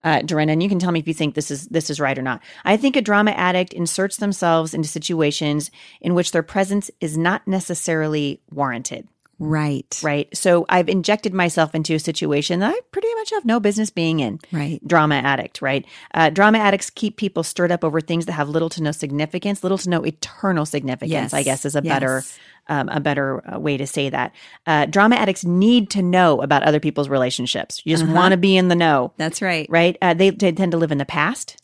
uh, 0.05 0.21
Dorinda, 0.21 0.53
and 0.53 0.63
you 0.63 0.69
can 0.69 0.79
tell 0.79 0.91
me 0.93 0.99
if 1.01 1.07
you 1.07 1.13
think 1.13 1.35
this 1.35 1.51
is 1.51 1.67
this 1.67 1.89
is 1.89 1.99
right 1.99 2.17
or 2.17 2.21
not. 2.21 2.41
I 2.63 2.77
think 2.77 2.95
a 2.95 3.01
drama 3.01 3.31
addict 3.31 3.73
inserts 3.73 4.15
themselves 4.17 4.73
into 4.73 4.87
situations 4.87 5.69
in 5.99 6.13
which 6.13 6.31
their 6.31 6.43
presence 6.43 6.89
is 7.01 7.17
not 7.17 7.45
necessarily 7.47 8.39
warranted. 8.51 9.07
Right. 9.37 9.99
Right. 10.01 10.29
So 10.33 10.65
I've 10.69 10.87
injected 10.87 11.33
myself 11.33 11.75
into 11.75 11.93
a 11.93 11.99
situation 11.99 12.61
that 12.61 12.73
I 12.73 12.79
pretty 12.91 13.13
much 13.15 13.31
have 13.31 13.43
no 13.43 13.59
business 13.59 13.89
being 13.89 14.21
in 14.21 14.39
Right. 14.49 14.79
drama 14.87 15.15
addict, 15.15 15.61
right? 15.61 15.85
Uh, 16.13 16.29
drama 16.29 16.59
addicts 16.59 16.89
keep 16.89 17.17
people 17.17 17.43
stirred 17.43 17.69
up 17.69 17.83
over 17.83 17.99
things 17.99 18.27
that 18.27 18.31
have 18.31 18.47
little 18.47 18.69
to 18.69 18.81
no 18.81 18.93
significance, 18.93 19.61
little 19.61 19.77
to 19.79 19.89
no 19.89 20.03
eternal 20.03 20.65
significance. 20.65 21.11
Yes. 21.11 21.33
I 21.33 21.43
guess 21.43 21.65
is 21.65 21.75
a 21.75 21.81
better 21.81 22.17
Yes. 22.23 22.39
Um, 22.67 22.89
a 22.89 22.99
better 22.99 23.41
uh, 23.53 23.59
way 23.59 23.77
to 23.77 23.85
say 23.87 24.09
that. 24.09 24.33
Uh, 24.65 24.85
drama 24.85 25.15
addicts 25.15 25.45
need 25.45 25.89
to 25.91 26.01
know 26.01 26.41
about 26.41 26.63
other 26.63 26.79
people's 26.79 27.09
relationships. 27.09 27.81
You 27.85 27.93
just 27.93 28.03
Uh-huh. 28.05 28.13
want 28.13 28.31
to 28.31 28.37
be 28.37 28.57
in 28.57 28.67
the 28.69 28.75
know, 28.75 29.13
That's 29.17 29.41
right. 29.41 29.67
right? 29.69 29.97
Uh, 30.01 30.13
they, 30.13 30.29
they 30.31 30.51
tend 30.51 30.71
to 30.71 30.77
live 30.77 30.91
in 30.91 30.97
the 30.97 31.05
past. 31.05 31.57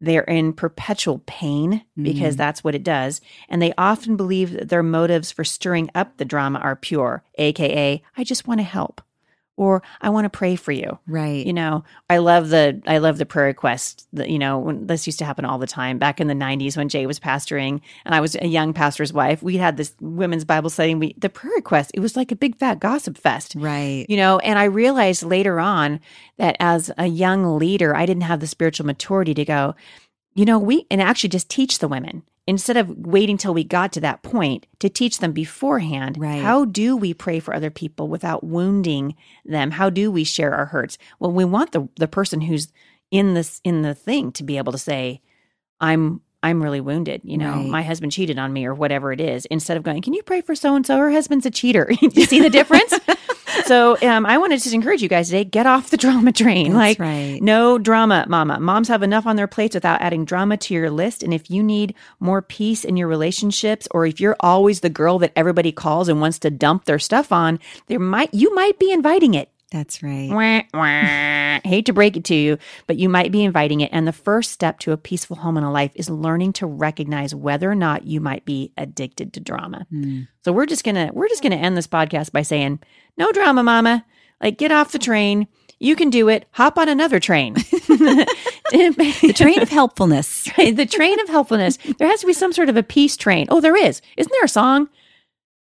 They're 0.00 0.22
in 0.22 0.52
perpetual 0.52 1.22
pain 1.24 1.82
because 2.00 2.34
Mm. 2.34 2.38
that's 2.38 2.62
what 2.64 2.74
it 2.74 2.82
does. 2.82 3.20
And 3.48 3.62
they 3.62 3.72
often 3.78 4.16
believe 4.16 4.52
that 4.52 4.68
their 4.68 4.82
motives 4.82 5.32
for 5.32 5.44
stirring 5.44 5.88
up 5.94 6.16
the 6.18 6.24
drama 6.26 6.58
are 6.58 6.76
pure, 6.76 7.22
AKA, 7.38 8.02
I 8.16 8.24
just 8.24 8.46
want 8.46 8.58
to 8.60 8.64
help 8.64 9.00
or 9.56 9.82
I 10.00 10.10
want 10.10 10.24
to 10.24 10.30
pray 10.30 10.56
for 10.56 10.72
you 10.72 10.98
Right. 11.06 11.46
you 11.46 11.52
know 11.52 11.84
i 12.10 12.18
love 12.18 12.48
the 12.48 12.82
i 12.86 12.98
love 12.98 13.18
the 13.18 13.26
prayer 13.26 13.46
request 13.46 14.06
that 14.12 14.28
you 14.28 14.38
know 14.38 14.58
when 14.58 14.86
this 14.86 15.06
used 15.06 15.18
to 15.20 15.24
happen 15.24 15.44
all 15.44 15.58
the 15.58 15.66
time 15.66 15.98
back 15.98 16.20
in 16.20 16.26
the 16.26 16.34
90s 16.34 16.76
when 16.76 16.88
jay 16.88 17.06
was 17.06 17.20
pastoring 17.20 17.80
and 18.04 18.14
i 18.14 18.20
was 18.20 18.36
a 18.36 18.46
young 18.46 18.72
pastor's 18.72 19.12
wife 19.12 19.42
we 19.42 19.56
had 19.56 19.76
this 19.76 19.94
women's 20.00 20.44
bible 20.44 20.70
study 20.70 20.92
and 20.92 21.00
we 21.00 21.14
the 21.18 21.28
prayer 21.28 21.52
request 21.54 21.90
it 21.94 22.00
was 22.00 22.16
like 22.16 22.32
a 22.32 22.36
big 22.36 22.56
fat 22.56 22.80
gossip 22.80 23.16
fest 23.16 23.54
right. 23.56 24.06
you 24.08 24.16
know 24.16 24.38
and 24.40 24.58
i 24.58 24.64
realized 24.64 25.22
later 25.22 25.60
on 25.60 26.00
that 26.38 26.56
as 26.60 26.90
a 26.98 27.06
young 27.06 27.58
leader 27.58 27.94
i 27.94 28.04
didn't 28.06 28.22
have 28.22 28.40
the 28.40 28.46
spiritual 28.46 28.86
maturity 28.86 29.34
to 29.34 29.44
go 29.44 29.74
you 30.34 30.44
know 30.44 30.58
we 30.58 30.86
and 30.90 31.00
actually 31.00 31.28
just 31.28 31.48
teach 31.48 31.78
the 31.78 31.88
women 31.88 32.22
instead 32.46 32.76
of 32.76 32.90
waiting 32.90 33.36
till 33.38 33.54
we 33.54 33.64
got 33.64 33.92
to 33.92 34.00
that 34.00 34.22
point 34.22 34.66
to 34.78 34.88
teach 34.88 35.18
them 35.18 35.32
beforehand 35.32 36.16
Right. 36.18 36.42
how 36.42 36.64
do 36.64 36.96
we 36.96 37.14
pray 37.14 37.40
for 37.40 37.54
other 37.54 37.70
people 37.70 38.08
without 38.08 38.44
wounding 38.44 39.14
them 39.44 39.70
how 39.72 39.90
do 39.90 40.10
we 40.10 40.24
share 40.24 40.54
our 40.54 40.66
hurts 40.66 40.98
well 41.18 41.32
we 41.32 41.44
want 41.44 41.72
the 41.72 41.88
the 41.96 42.08
person 42.08 42.42
who's 42.42 42.72
in 43.10 43.34
this 43.34 43.60
in 43.64 43.82
the 43.82 43.94
thing 43.94 44.32
to 44.32 44.42
be 44.44 44.58
able 44.58 44.72
to 44.72 44.78
say 44.78 45.20
i'm 45.80 46.20
i'm 46.44 46.62
really 46.62 46.80
wounded 46.80 47.20
you 47.24 47.36
know 47.36 47.50
Right. 47.50 47.66
my 47.66 47.82
husband 47.82 48.12
cheated 48.12 48.38
on 48.38 48.52
me 48.52 48.64
or 48.66 48.74
whatever 48.74 49.12
it 49.12 49.20
is 49.20 49.46
instead 49.46 49.76
of 49.76 49.82
going 49.82 50.00
can 50.02 50.14
you 50.14 50.22
pray 50.22 50.40
for 50.40 50.54
so 50.54 50.76
and 50.76 50.86
so 50.86 50.96
her 50.98 51.10
husband's 51.10 51.46
a 51.46 51.50
cheater 51.50 51.88
you 52.00 52.24
see 52.24 52.40
the 52.40 52.50
difference 52.50 52.94
so 53.66 53.96
um, 54.02 54.26
i 54.26 54.36
wanted 54.38 54.58
to 54.58 54.62
just 54.62 54.74
encourage 54.74 55.02
you 55.02 55.08
guys 55.08 55.26
today 55.28 55.44
get 55.44 55.66
off 55.66 55.90
the 55.90 55.96
drama 56.04 56.32
train 56.32 56.72
That's 56.72 56.76
like 56.76 56.98
right. 57.00 57.38
no 57.42 57.78
drama, 57.78 58.26
mama. 58.28 58.60
Moms 58.60 58.88
have 58.88 59.02
enough 59.02 59.26
on 59.26 59.36
their 59.36 59.46
plates 59.46 59.74
without 59.74 60.00
adding 60.00 60.24
drama 60.24 60.56
to 60.58 60.74
your 60.74 60.90
list. 60.90 61.22
And 61.22 61.32
if 61.32 61.50
you 61.50 61.62
need 61.62 61.94
more 62.20 62.42
peace 62.42 62.84
in 62.84 62.96
your 62.96 63.08
relationships, 63.08 63.88
or 63.90 64.04
if 64.06 64.20
you're 64.20 64.36
always 64.40 64.80
the 64.80 64.90
girl 64.90 65.18
that 65.20 65.32
everybody 65.36 65.72
calls 65.72 66.08
and 66.08 66.20
wants 66.20 66.38
to 66.40 66.50
dump 66.50 66.84
their 66.84 66.98
stuff 66.98 67.32
on, 67.32 67.58
there 67.86 67.98
might 67.98 68.32
you 68.34 68.54
might 68.54 68.78
be 68.78 68.90
inviting 68.92 69.34
it. 69.34 69.48
That's 69.74 70.04
right. 70.04 70.30
Wah, 70.30 70.62
wah. 70.72 71.58
Hate 71.68 71.86
to 71.86 71.92
break 71.92 72.16
it 72.16 72.22
to 72.26 72.34
you, 72.36 72.58
but 72.86 72.96
you 72.96 73.08
might 73.08 73.32
be 73.32 73.42
inviting 73.42 73.80
it. 73.80 73.90
And 73.92 74.06
the 74.06 74.12
first 74.12 74.52
step 74.52 74.78
to 74.80 74.92
a 74.92 74.96
peaceful 74.96 75.34
home 75.34 75.56
and 75.56 75.66
a 75.66 75.70
life 75.70 75.90
is 75.96 76.08
learning 76.08 76.52
to 76.54 76.66
recognize 76.66 77.34
whether 77.34 77.68
or 77.68 77.74
not 77.74 78.06
you 78.06 78.20
might 78.20 78.44
be 78.44 78.70
addicted 78.78 79.32
to 79.32 79.40
drama. 79.40 79.84
Mm. 79.92 80.28
So 80.44 80.52
we're 80.52 80.66
just 80.66 80.84
gonna 80.84 81.10
we're 81.12 81.28
just 81.28 81.42
gonna 81.42 81.56
end 81.56 81.76
this 81.76 81.88
podcast 81.88 82.30
by 82.30 82.42
saying, 82.42 82.78
no 83.16 83.32
drama, 83.32 83.64
mama. 83.64 84.06
Like 84.40 84.58
get 84.58 84.70
off 84.70 84.92
the 84.92 85.00
train. 85.00 85.48
You 85.80 85.96
can 85.96 86.08
do 86.08 86.28
it. 86.28 86.46
Hop 86.52 86.78
on 86.78 86.88
another 86.88 87.18
train. 87.18 87.56
The 88.70 89.34
train 89.34 89.60
of 89.60 89.68
helpfulness. 89.68 90.44
the 90.56 90.86
train 90.86 91.20
of 91.20 91.28
helpfulness. 91.28 91.78
There 91.98 92.08
has 92.08 92.20
to 92.20 92.26
be 92.26 92.32
some 92.32 92.52
sort 92.52 92.68
of 92.68 92.76
a 92.76 92.82
peace 92.82 93.16
train. 93.16 93.46
Oh, 93.50 93.60
there 93.60 93.76
is. 93.76 94.00
Isn't 94.16 94.32
there 94.32 94.44
a 94.44 94.48
song? 94.48 94.88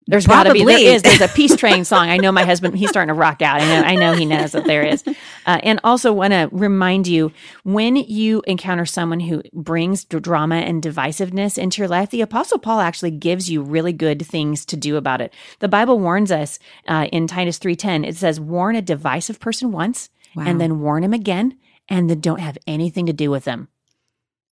There's 0.10 0.26
got 0.26 0.44
to 0.46 0.54
be. 0.54 0.66
There 0.66 0.80
is. 0.80 1.04
There's 1.04 1.22
a 1.22 1.28
peace 1.28 1.56
train 1.56 1.86
song. 1.86 2.10
I 2.10 2.18
know 2.18 2.32
my 2.32 2.44
husband. 2.44 2.76
He's 2.76 2.90
starting 2.90 3.10
to 3.10 3.14
rock 3.14 3.42
out. 3.44 3.62
I 3.62 3.66
know. 3.66 3.88
I 3.88 3.96
know 3.96 4.14
he 4.14 4.26
knows 4.26 4.54
that 4.54 4.66
there 4.66 4.82
is. 4.84 5.04
Uh, 5.46 5.60
and 5.64 5.80
also 5.84 6.12
want 6.12 6.34
to 6.34 6.50
remind 6.52 7.08
you 7.08 7.32
when 7.64 7.96
you 7.96 8.42
encounter 8.48 8.86
someone 8.88 9.20
who 9.20 9.44
brings 9.54 10.04
drama 10.06 10.56
and 10.56 10.82
divisiveness 10.82 11.58
into 11.58 11.82
your 11.82 11.88
life, 11.88 12.10
the 12.10 12.22
Apostle 12.22 12.58
Paul 12.58 12.80
actually 12.80 13.12
gives 13.12 13.52
you 13.52 13.62
really 13.62 13.94
good 13.94 14.26
things 14.26 14.66
to 14.66 14.76
do 14.76 14.96
about 14.98 15.22
it. 15.22 15.32
The 15.60 15.68
Bible 15.68 16.00
warns 16.00 16.32
us 16.32 16.58
uh, 16.88 17.08
in 17.12 17.28
Titus 17.28 17.60
three 17.60 17.76
ten. 17.76 18.04
It 18.04 18.16
says, 18.18 18.40
"Warn 18.40 18.76
a 18.76 18.82
divisive 18.82 19.40
person 19.40 19.72
once, 19.72 20.10
Wow. 20.36 20.46
and 20.48 20.60
then 20.60 20.80
warn 20.80 21.04
him 21.04 21.14
again, 21.14 21.56
and 21.88 22.10
then 22.10 22.20
don't 22.20 22.40
have 22.40 22.58
anything 22.66 23.06
to 23.06 23.14
do 23.14 23.30
with 23.30 23.44
them." 23.44 23.68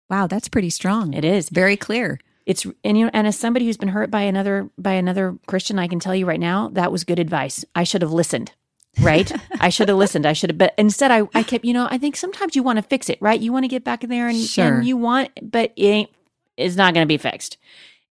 Wow, 0.09 0.27
that's 0.27 0.47
pretty 0.49 0.69
strong. 0.69 1.13
It 1.13 1.25
is. 1.25 1.49
Very 1.49 1.75
clear. 1.75 2.19
It's 2.47 2.65
and 2.83 2.97
you 2.97 3.05
know, 3.05 3.11
and 3.13 3.27
as 3.27 3.37
somebody 3.37 3.65
who's 3.65 3.77
been 3.77 3.89
hurt 3.89 4.09
by 4.09 4.21
another 4.21 4.69
by 4.77 4.93
another 4.93 5.37
Christian, 5.47 5.77
I 5.77 5.87
can 5.87 5.99
tell 5.99 6.15
you 6.15 6.25
right 6.25 6.39
now 6.39 6.69
that 6.69 6.91
was 6.91 7.03
good 7.03 7.19
advice. 7.19 7.63
I 7.75 7.83
should 7.83 8.01
have 8.01 8.11
listened. 8.13 8.53
Right? 9.01 9.31
I 9.59 9.69
should 9.69 9.89
have 9.89 9.97
listened. 9.97 10.25
I 10.25 10.33
should 10.33 10.49
have 10.51 10.57
but 10.57 10.73
instead 10.77 11.11
I, 11.11 11.27
I 11.35 11.43
kept, 11.43 11.65
you 11.65 11.73
know, 11.73 11.87
I 11.91 11.97
think 11.99 12.15
sometimes 12.15 12.55
you 12.55 12.63
want 12.63 12.77
to 12.77 12.81
fix 12.83 13.09
it, 13.09 13.19
right? 13.21 13.39
You 13.39 13.51
want 13.53 13.65
to 13.65 13.67
get 13.67 13.83
back 13.83 14.03
in 14.03 14.09
there 14.09 14.27
and, 14.29 14.37
Sure. 14.39 14.77
and 14.77 14.85
you 14.87 14.97
want 14.97 15.29
but 15.41 15.71
it 15.75 15.85
ain't 15.85 16.09
it's 16.55 16.75
not 16.77 16.93
gonna 16.95 17.05
be 17.05 17.17
fixed. 17.17 17.57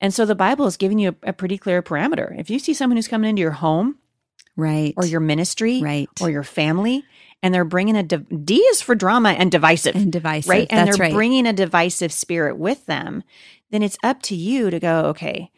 And 0.01 0.13
so 0.13 0.25
the 0.25 0.35
Bible 0.35 0.67
is 0.67 0.75
giving 0.77 0.99
you 0.99 1.15
a, 1.23 1.29
a 1.29 1.33
pretty 1.33 1.57
clear 1.57 1.81
parameter. 1.81 2.37
If 2.37 2.49
you 2.49 2.59
see 2.59 2.73
someone 2.75 2.97
who's 2.97 3.07
coming 3.07 3.29
into 3.29 3.41
your 3.41 3.51
home 3.51 3.95
Right. 4.57 4.93
or 4.97 5.05
your 5.05 5.19
ministry 5.21 5.81
right. 5.81 6.09
or 6.21 6.29
your 6.29 6.43
family 6.43 7.03
and 7.43 7.53
they're 7.53 7.65
bringing 7.65 7.95
a 7.95 8.03
div- 8.03 8.45
D 8.45 8.55
is 8.57 8.81
for 8.81 8.95
drama 8.95 9.29
and 9.29 9.51
divisive 9.51 9.95
and 9.95 10.11
divisive. 10.11 10.49
right? 10.49 10.67
And 10.69 10.87
That's 10.87 10.97
they're 10.97 11.07
right. 11.07 11.13
bringing 11.13 11.45
a 11.47 11.53
divisive 11.53 12.11
spirit 12.13 12.57
with 12.57 12.85
them, 12.85 13.23
then 13.75 13.83
it's 13.83 13.97
up 14.01 14.21
to 14.23 14.35
you 14.35 14.69
to 14.69 14.79
go, 14.79 15.05
okay, 15.07 15.51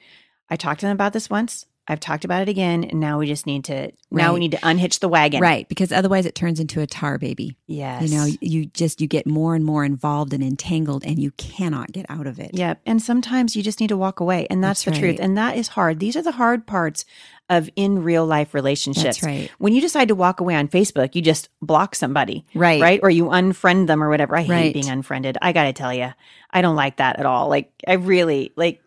I 0.49 0.55
talked 0.55 0.79
to 0.79 0.87
them 0.87 0.95
about 0.95 1.13
this 1.13 1.29
once. 1.29 1.67
I've 1.89 1.99
talked 2.01 2.25
about 2.25 2.41
it 2.41 2.49
again. 2.49 2.83
And 2.83 2.99
now 2.99 3.17
we 3.19 3.27
just 3.27 3.45
need 3.45 3.63
to, 3.65 3.91
now 4.11 4.33
we 4.33 4.39
need 4.41 4.51
to 4.51 4.59
unhitch 4.67 4.99
the 4.99 5.07
wagon. 5.07 5.41
right. 5.41 5.67
Because 5.69 5.91
otherwise 5.93 6.25
it 6.25 6.35
turns 6.35 6.59
into 6.59 6.81
a 6.81 6.87
tar 6.87 7.17
baby. 7.17 7.55
Yes. 7.65 8.03
You 8.09 8.17
know, 8.17 8.27
you 8.41 8.65
just, 8.65 8.99
you 8.99 9.07
get 9.07 9.25
more 9.25 9.55
and 9.55 9.63
more 9.63 9.85
involved 9.85 10.33
and 10.33 10.43
entangled 10.43 11.05
and 11.05 11.17
you 11.17 11.31
cannot 11.31 11.91
get 11.93 12.05
out 12.09 12.27
of 12.27 12.39
it. 12.39 12.51
Yep. 12.53 12.81
And 12.85 13.01
sometimes 13.01 13.55
you 13.55 13.63
just 13.63 13.79
need 13.79 13.87
to 13.87 13.97
walk 13.97 14.19
away. 14.19 14.47
And 14.49 14.61
that's, 14.63 14.83
That's 14.83 14.97
the 14.97 15.01
truth. 15.01 15.19
And 15.21 15.37
that 15.37 15.55
is 15.57 15.69
hard. 15.69 15.99
These 15.99 16.17
are 16.17 16.21
the 16.21 16.33
hard 16.33 16.67
parts 16.67 17.05
of 17.49 17.69
in 17.77 18.03
real 18.03 18.25
life 18.25 18.53
relationships. 18.53 19.21
That's 19.21 19.23
right. 19.23 19.49
When 19.57 19.73
you 19.73 19.79
decide 19.79 20.09
to 20.09 20.15
walk 20.15 20.41
away 20.41 20.55
on 20.55 20.67
Facebook, 20.67 21.15
you 21.15 21.21
just 21.21 21.47
block 21.61 21.95
somebody. 21.95 22.45
Right. 22.53 22.81
Right. 22.81 22.99
Or 23.01 23.09
you 23.09 23.25
unfriend 23.27 23.87
them 23.87 24.03
or 24.03 24.09
whatever. 24.09 24.35
I 24.35 24.41
hate 24.41 24.49
Right. 24.51 24.73
being 24.73 24.89
unfriended. 24.89 25.37
I 25.41 25.53
got 25.53 25.63
to 25.63 25.73
tell 25.73 25.93
you, 25.93 26.13
I 26.51 26.61
don't 26.61 26.75
like 26.75 26.97
that 26.97 27.17
at 27.19 27.25
all. 27.25 27.47
Like, 27.47 27.71
I 27.87 27.93
really, 27.93 28.51
like, 28.57 28.81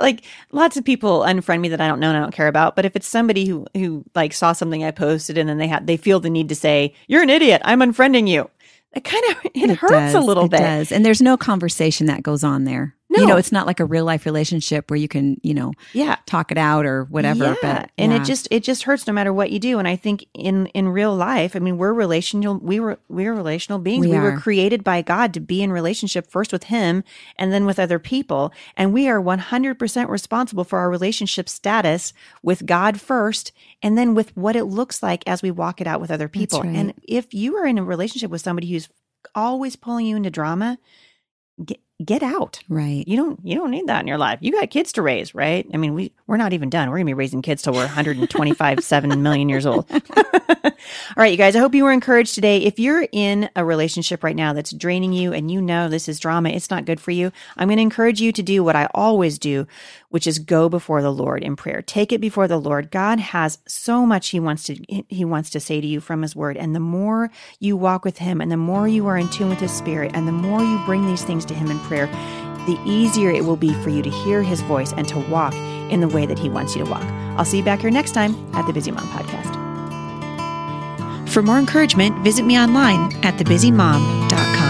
like 0.00 0.22
lots 0.52 0.76
of 0.76 0.84
people 0.84 1.20
unfriend 1.20 1.60
me 1.60 1.68
that 1.68 1.80
I 1.80 1.88
don't 1.88 2.00
know 2.00 2.08
and 2.08 2.16
I 2.16 2.20
don't 2.20 2.34
care 2.34 2.48
about. 2.48 2.76
But 2.76 2.84
if 2.84 2.96
it's 2.96 3.06
somebody 3.06 3.46
who, 3.46 3.66
who 3.74 4.04
like 4.14 4.32
saw 4.32 4.52
something 4.52 4.84
I 4.84 4.90
posted 4.90 5.38
and 5.38 5.48
then 5.48 5.58
they 5.58 5.68
have, 5.68 5.86
they 5.86 5.96
feel 5.96 6.20
the 6.20 6.30
need 6.30 6.48
to 6.48 6.54
say, 6.54 6.94
you're 7.06 7.22
an 7.22 7.30
idiot. 7.30 7.62
I'm 7.64 7.80
unfriending 7.80 8.28
you. 8.28 8.50
It 8.94 9.04
kind 9.04 9.24
of, 9.30 9.36
it, 9.54 9.76
hurts 9.76 10.14
a 10.14 10.20
little 10.20 10.46
it 10.46 10.52
bit. 10.52 10.58
does. 10.60 10.92
And 10.92 11.04
there's 11.04 11.22
no 11.22 11.36
conversation 11.36 12.06
that 12.06 12.22
goes 12.22 12.44
on 12.44 12.64
there. 12.64 12.94
You 13.20 13.26
know, 13.26 13.36
it's 13.36 13.52
not 13.52 13.66
like 13.66 13.80
a 13.80 13.84
real 13.84 14.04
life 14.04 14.26
relationship 14.26 14.90
where 14.90 14.96
you 14.96 15.08
can, 15.08 15.40
you 15.42 15.54
know, 15.54 15.72
Yeah. 15.92 16.16
talk 16.26 16.50
it 16.50 16.58
out 16.58 16.86
or 16.86 17.04
whatever. 17.04 17.44
Yeah. 17.44 17.54
But 17.62 17.90
and 17.96 18.12
yeah. 18.12 18.20
it 18.20 18.24
just 18.24 18.48
it 18.50 18.62
just 18.62 18.82
hurts 18.84 19.06
no 19.06 19.12
matter 19.12 19.32
what 19.32 19.50
you 19.50 19.58
do. 19.58 19.78
And 19.78 19.86
I 19.86 19.96
think 19.96 20.26
in 20.34 20.66
in 20.68 20.88
real 20.88 21.14
life, 21.14 21.56
I 21.56 21.58
mean, 21.58 21.78
we're 21.78 21.92
relational. 21.92 22.58
We 22.58 22.80
were 22.80 22.98
we're 23.08 23.34
relational 23.34 23.78
beings. 23.78 24.06
We 24.06 24.12
We, 24.12 24.18
were 24.18 24.38
created 24.38 24.84
by 24.84 25.02
God 25.02 25.32
to 25.34 25.40
be 25.40 25.62
in 25.62 25.72
relationship 25.72 26.30
first 26.30 26.52
with 26.52 26.64
Him 26.64 27.04
and 27.36 27.52
then 27.52 27.66
with 27.66 27.78
other 27.78 27.98
people. 27.98 28.52
And 28.76 28.92
we 28.92 29.08
are 29.08 29.20
one 29.20 29.38
hundred 29.38 29.78
percent 29.78 30.10
responsible 30.10 30.64
for 30.64 30.78
our 30.78 30.90
relationship 30.90 31.48
status 31.48 32.12
with 32.42 32.66
God 32.66 33.00
first, 33.00 33.52
and 33.82 33.96
then 33.96 34.14
with 34.14 34.36
what 34.36 34.56
it 34.56 34.64
looks 34.64 35.02
like 35.02 35.22
as 35.26 35.42
we 35.42 35.50
walk 35.50 35.80
it 35.80 35.86
out 35.86 36.00
with 36.00 36.10
other 36.10 36.28
people. 36.28 36.62
right. 36.62 36.74
And 36.74 36.94
if 37.02 37.32
you 37.34 37.56
are 37.56 37.66
in 37.66 37.78
a 37.78 37.84
relationship 37.84 38.30
with 38.30 38.40
somebody 38.40 38.70
who's 38.70 38.88
always 39.34 39.76
pulling 39.76 40.06
you 40.06 40.16
into 40.16 40.30
drama, 40.30 40.78
get 41.64 41.80
get 42.04 42.22
out 42.22 42.60
right. 42.68 43.06
you 43.06 43.16
don't 43.16 43.40
you 43.44 43.54
don't 43.54 43.70
need 43.70 43.86
that 43.86 44.00
in 44.00 44.06
your 44.06 44.18
life. 44.18 44.38
You 44.42 44.52
got 44.52 44.70
kids 44.70 44.92
to 44.92 45.02
raise, 45.02 45.34
right? 45.34 45.66
I 45.72 45.76
mean, 45.76 45.94
we 45.94 46.12
we're 46.26 46.36
not 46.36 46.52
even 46.52 46.70
done. 46.70 46.90
We're 46.90 46.96
gonna 46.96 47.06
be 47.06 47.14
raising 47.14 47.42
kids 47.42 47.62
till 47.62 47.72
we're 47.72 47.80
125, 47.80 48.80
seven 48.84 49.22
million 49.22 49.48
years 49.48 49.66
old. 49.66 49.86
All 51.16 51.22
right, 51.22 51.30
you 51.30 51.38
guys. 51.38 51.56
I 51.56 51.60
hope 51.60 51.74
you 51.74 51.84
were 51.84 51.92
encouraged 51.92 52.34
today. 52.34 52.58
If 52.58 52.78
you're 52.78 53.06
in 53.12 53.48
a 53.56 53.64
relationship 53.64 54.22
right 54.22 54.36
now 54.36 54.52
that's 54.52 54.72
draining 54.72 55.12
you, 55.12 55.32
and 55.32 55.50
you 55.50 55.60
know 55.60 55.88
this 55.88 56.08
is 56.08 56.18
drama, 56.18 56.50
it's 56.50 56.70
not 56.70 56.84
good 56.84 57.00
for 57.00 57.10
you. 57.10 57.32
I'm 57.56 57.68
going 57.68 57.78
to 57.78 57.82
encourage 57.82 58.20
you 58.20 58.32
to 58.32 58.42
do 58.42 58.62
what 58.64 58.76
I 58.76 58.88
always 58.94 59.38
do, 59.38 59.66
which 60.14 60.28
is 60.28 60.38
go 60.38 60.68
before 60.68 61.02
the 61.02 61.10
Lord 61.10 61.42
in 61.42 61.56
prayer. 61.56 61.82
Take 61.82 62.12
it 62.12 62.20
before 62.20 62.46
the 62.46 62.56
Lord. 62.56 62.92
God 62.92 63.18
has 63.18 63.58
so 63.66 64.06
much 64.06 64.28
He 64.28 64.38
wants 64.38 64.62
to 64.62 64.76
He 65.08 65.24
wants 65.24 65.50
to 65.50 65.58
say 65.58 65.80
to 65.80 65.86
you 65.88 65.98
from 65.98 66.22
His 66.22 66.36
Word, 66.36 66.56
and 66.56 66.72
the 66.72 66.78
more 66.78 67.32
you 67.58 67.76
walk 67.76 68.04
with 68.04 68.18
Him, 68.18 68.40
and 68.40 68.48
the 68.48 68.56
more 68.56 68.86
you 68.86 69.08
are 69.08 69.18
in 69.18 69.28
tune 69.28 69.48
with 69.48 69.58
His 69.58 69.72
Spirit, 69.72 70.12
and 70.14 70.28
the 70.28 70.32
more 70.32 70.62
you 70.62 70.80
bring 70.86 71.04
these 71.04 71.24
things 71.24 71.44
to 71.46 71.54
Him 71.54 71.68
in 71.68 71.80
prayer, 71.80 72.06
the 72.66 72.80
easier 72.86 73.28
it 73.28 73.44
will 73.44 73.56
be 73.56 73.74
for 73.82 73.90
you 73.90 74.02
to 74.02 74.10
hear 74.10 74.40
His 74.40 74.60
voice 74.60 74.92
and 74.92 75.08
to 75.08 75.18
walk 75.18 75.52
in 75.90 75.98
the 75.98 76.06
way 76.06 76.26
that 76.26 76.38
He 76.38 76.48
wants 76.48 76.76
you 76.76 76.84
to 76.84 76.90
walk. 76.92 77.02
I'll 77.36 77.44
see 77.44 77.58
you 77.58 77.64
back 77.64 77.80
here 77.80 77.90
next 77.90 78.12
time 78.12 78.36
at 78.54 78.68
the 78.68 78.72
Busy 78.72 78.92
Mom 78.92 79.08
Podcast. 79.08 79.50
For 81.28 81.42
more 81.42 81.58
encouragement, 81.58 82.22
visit 82.22 82.44
me 82.44 82.56
online 82.56 83.12
at 83.24 83.36
thebusymom.com. 83.36 84.63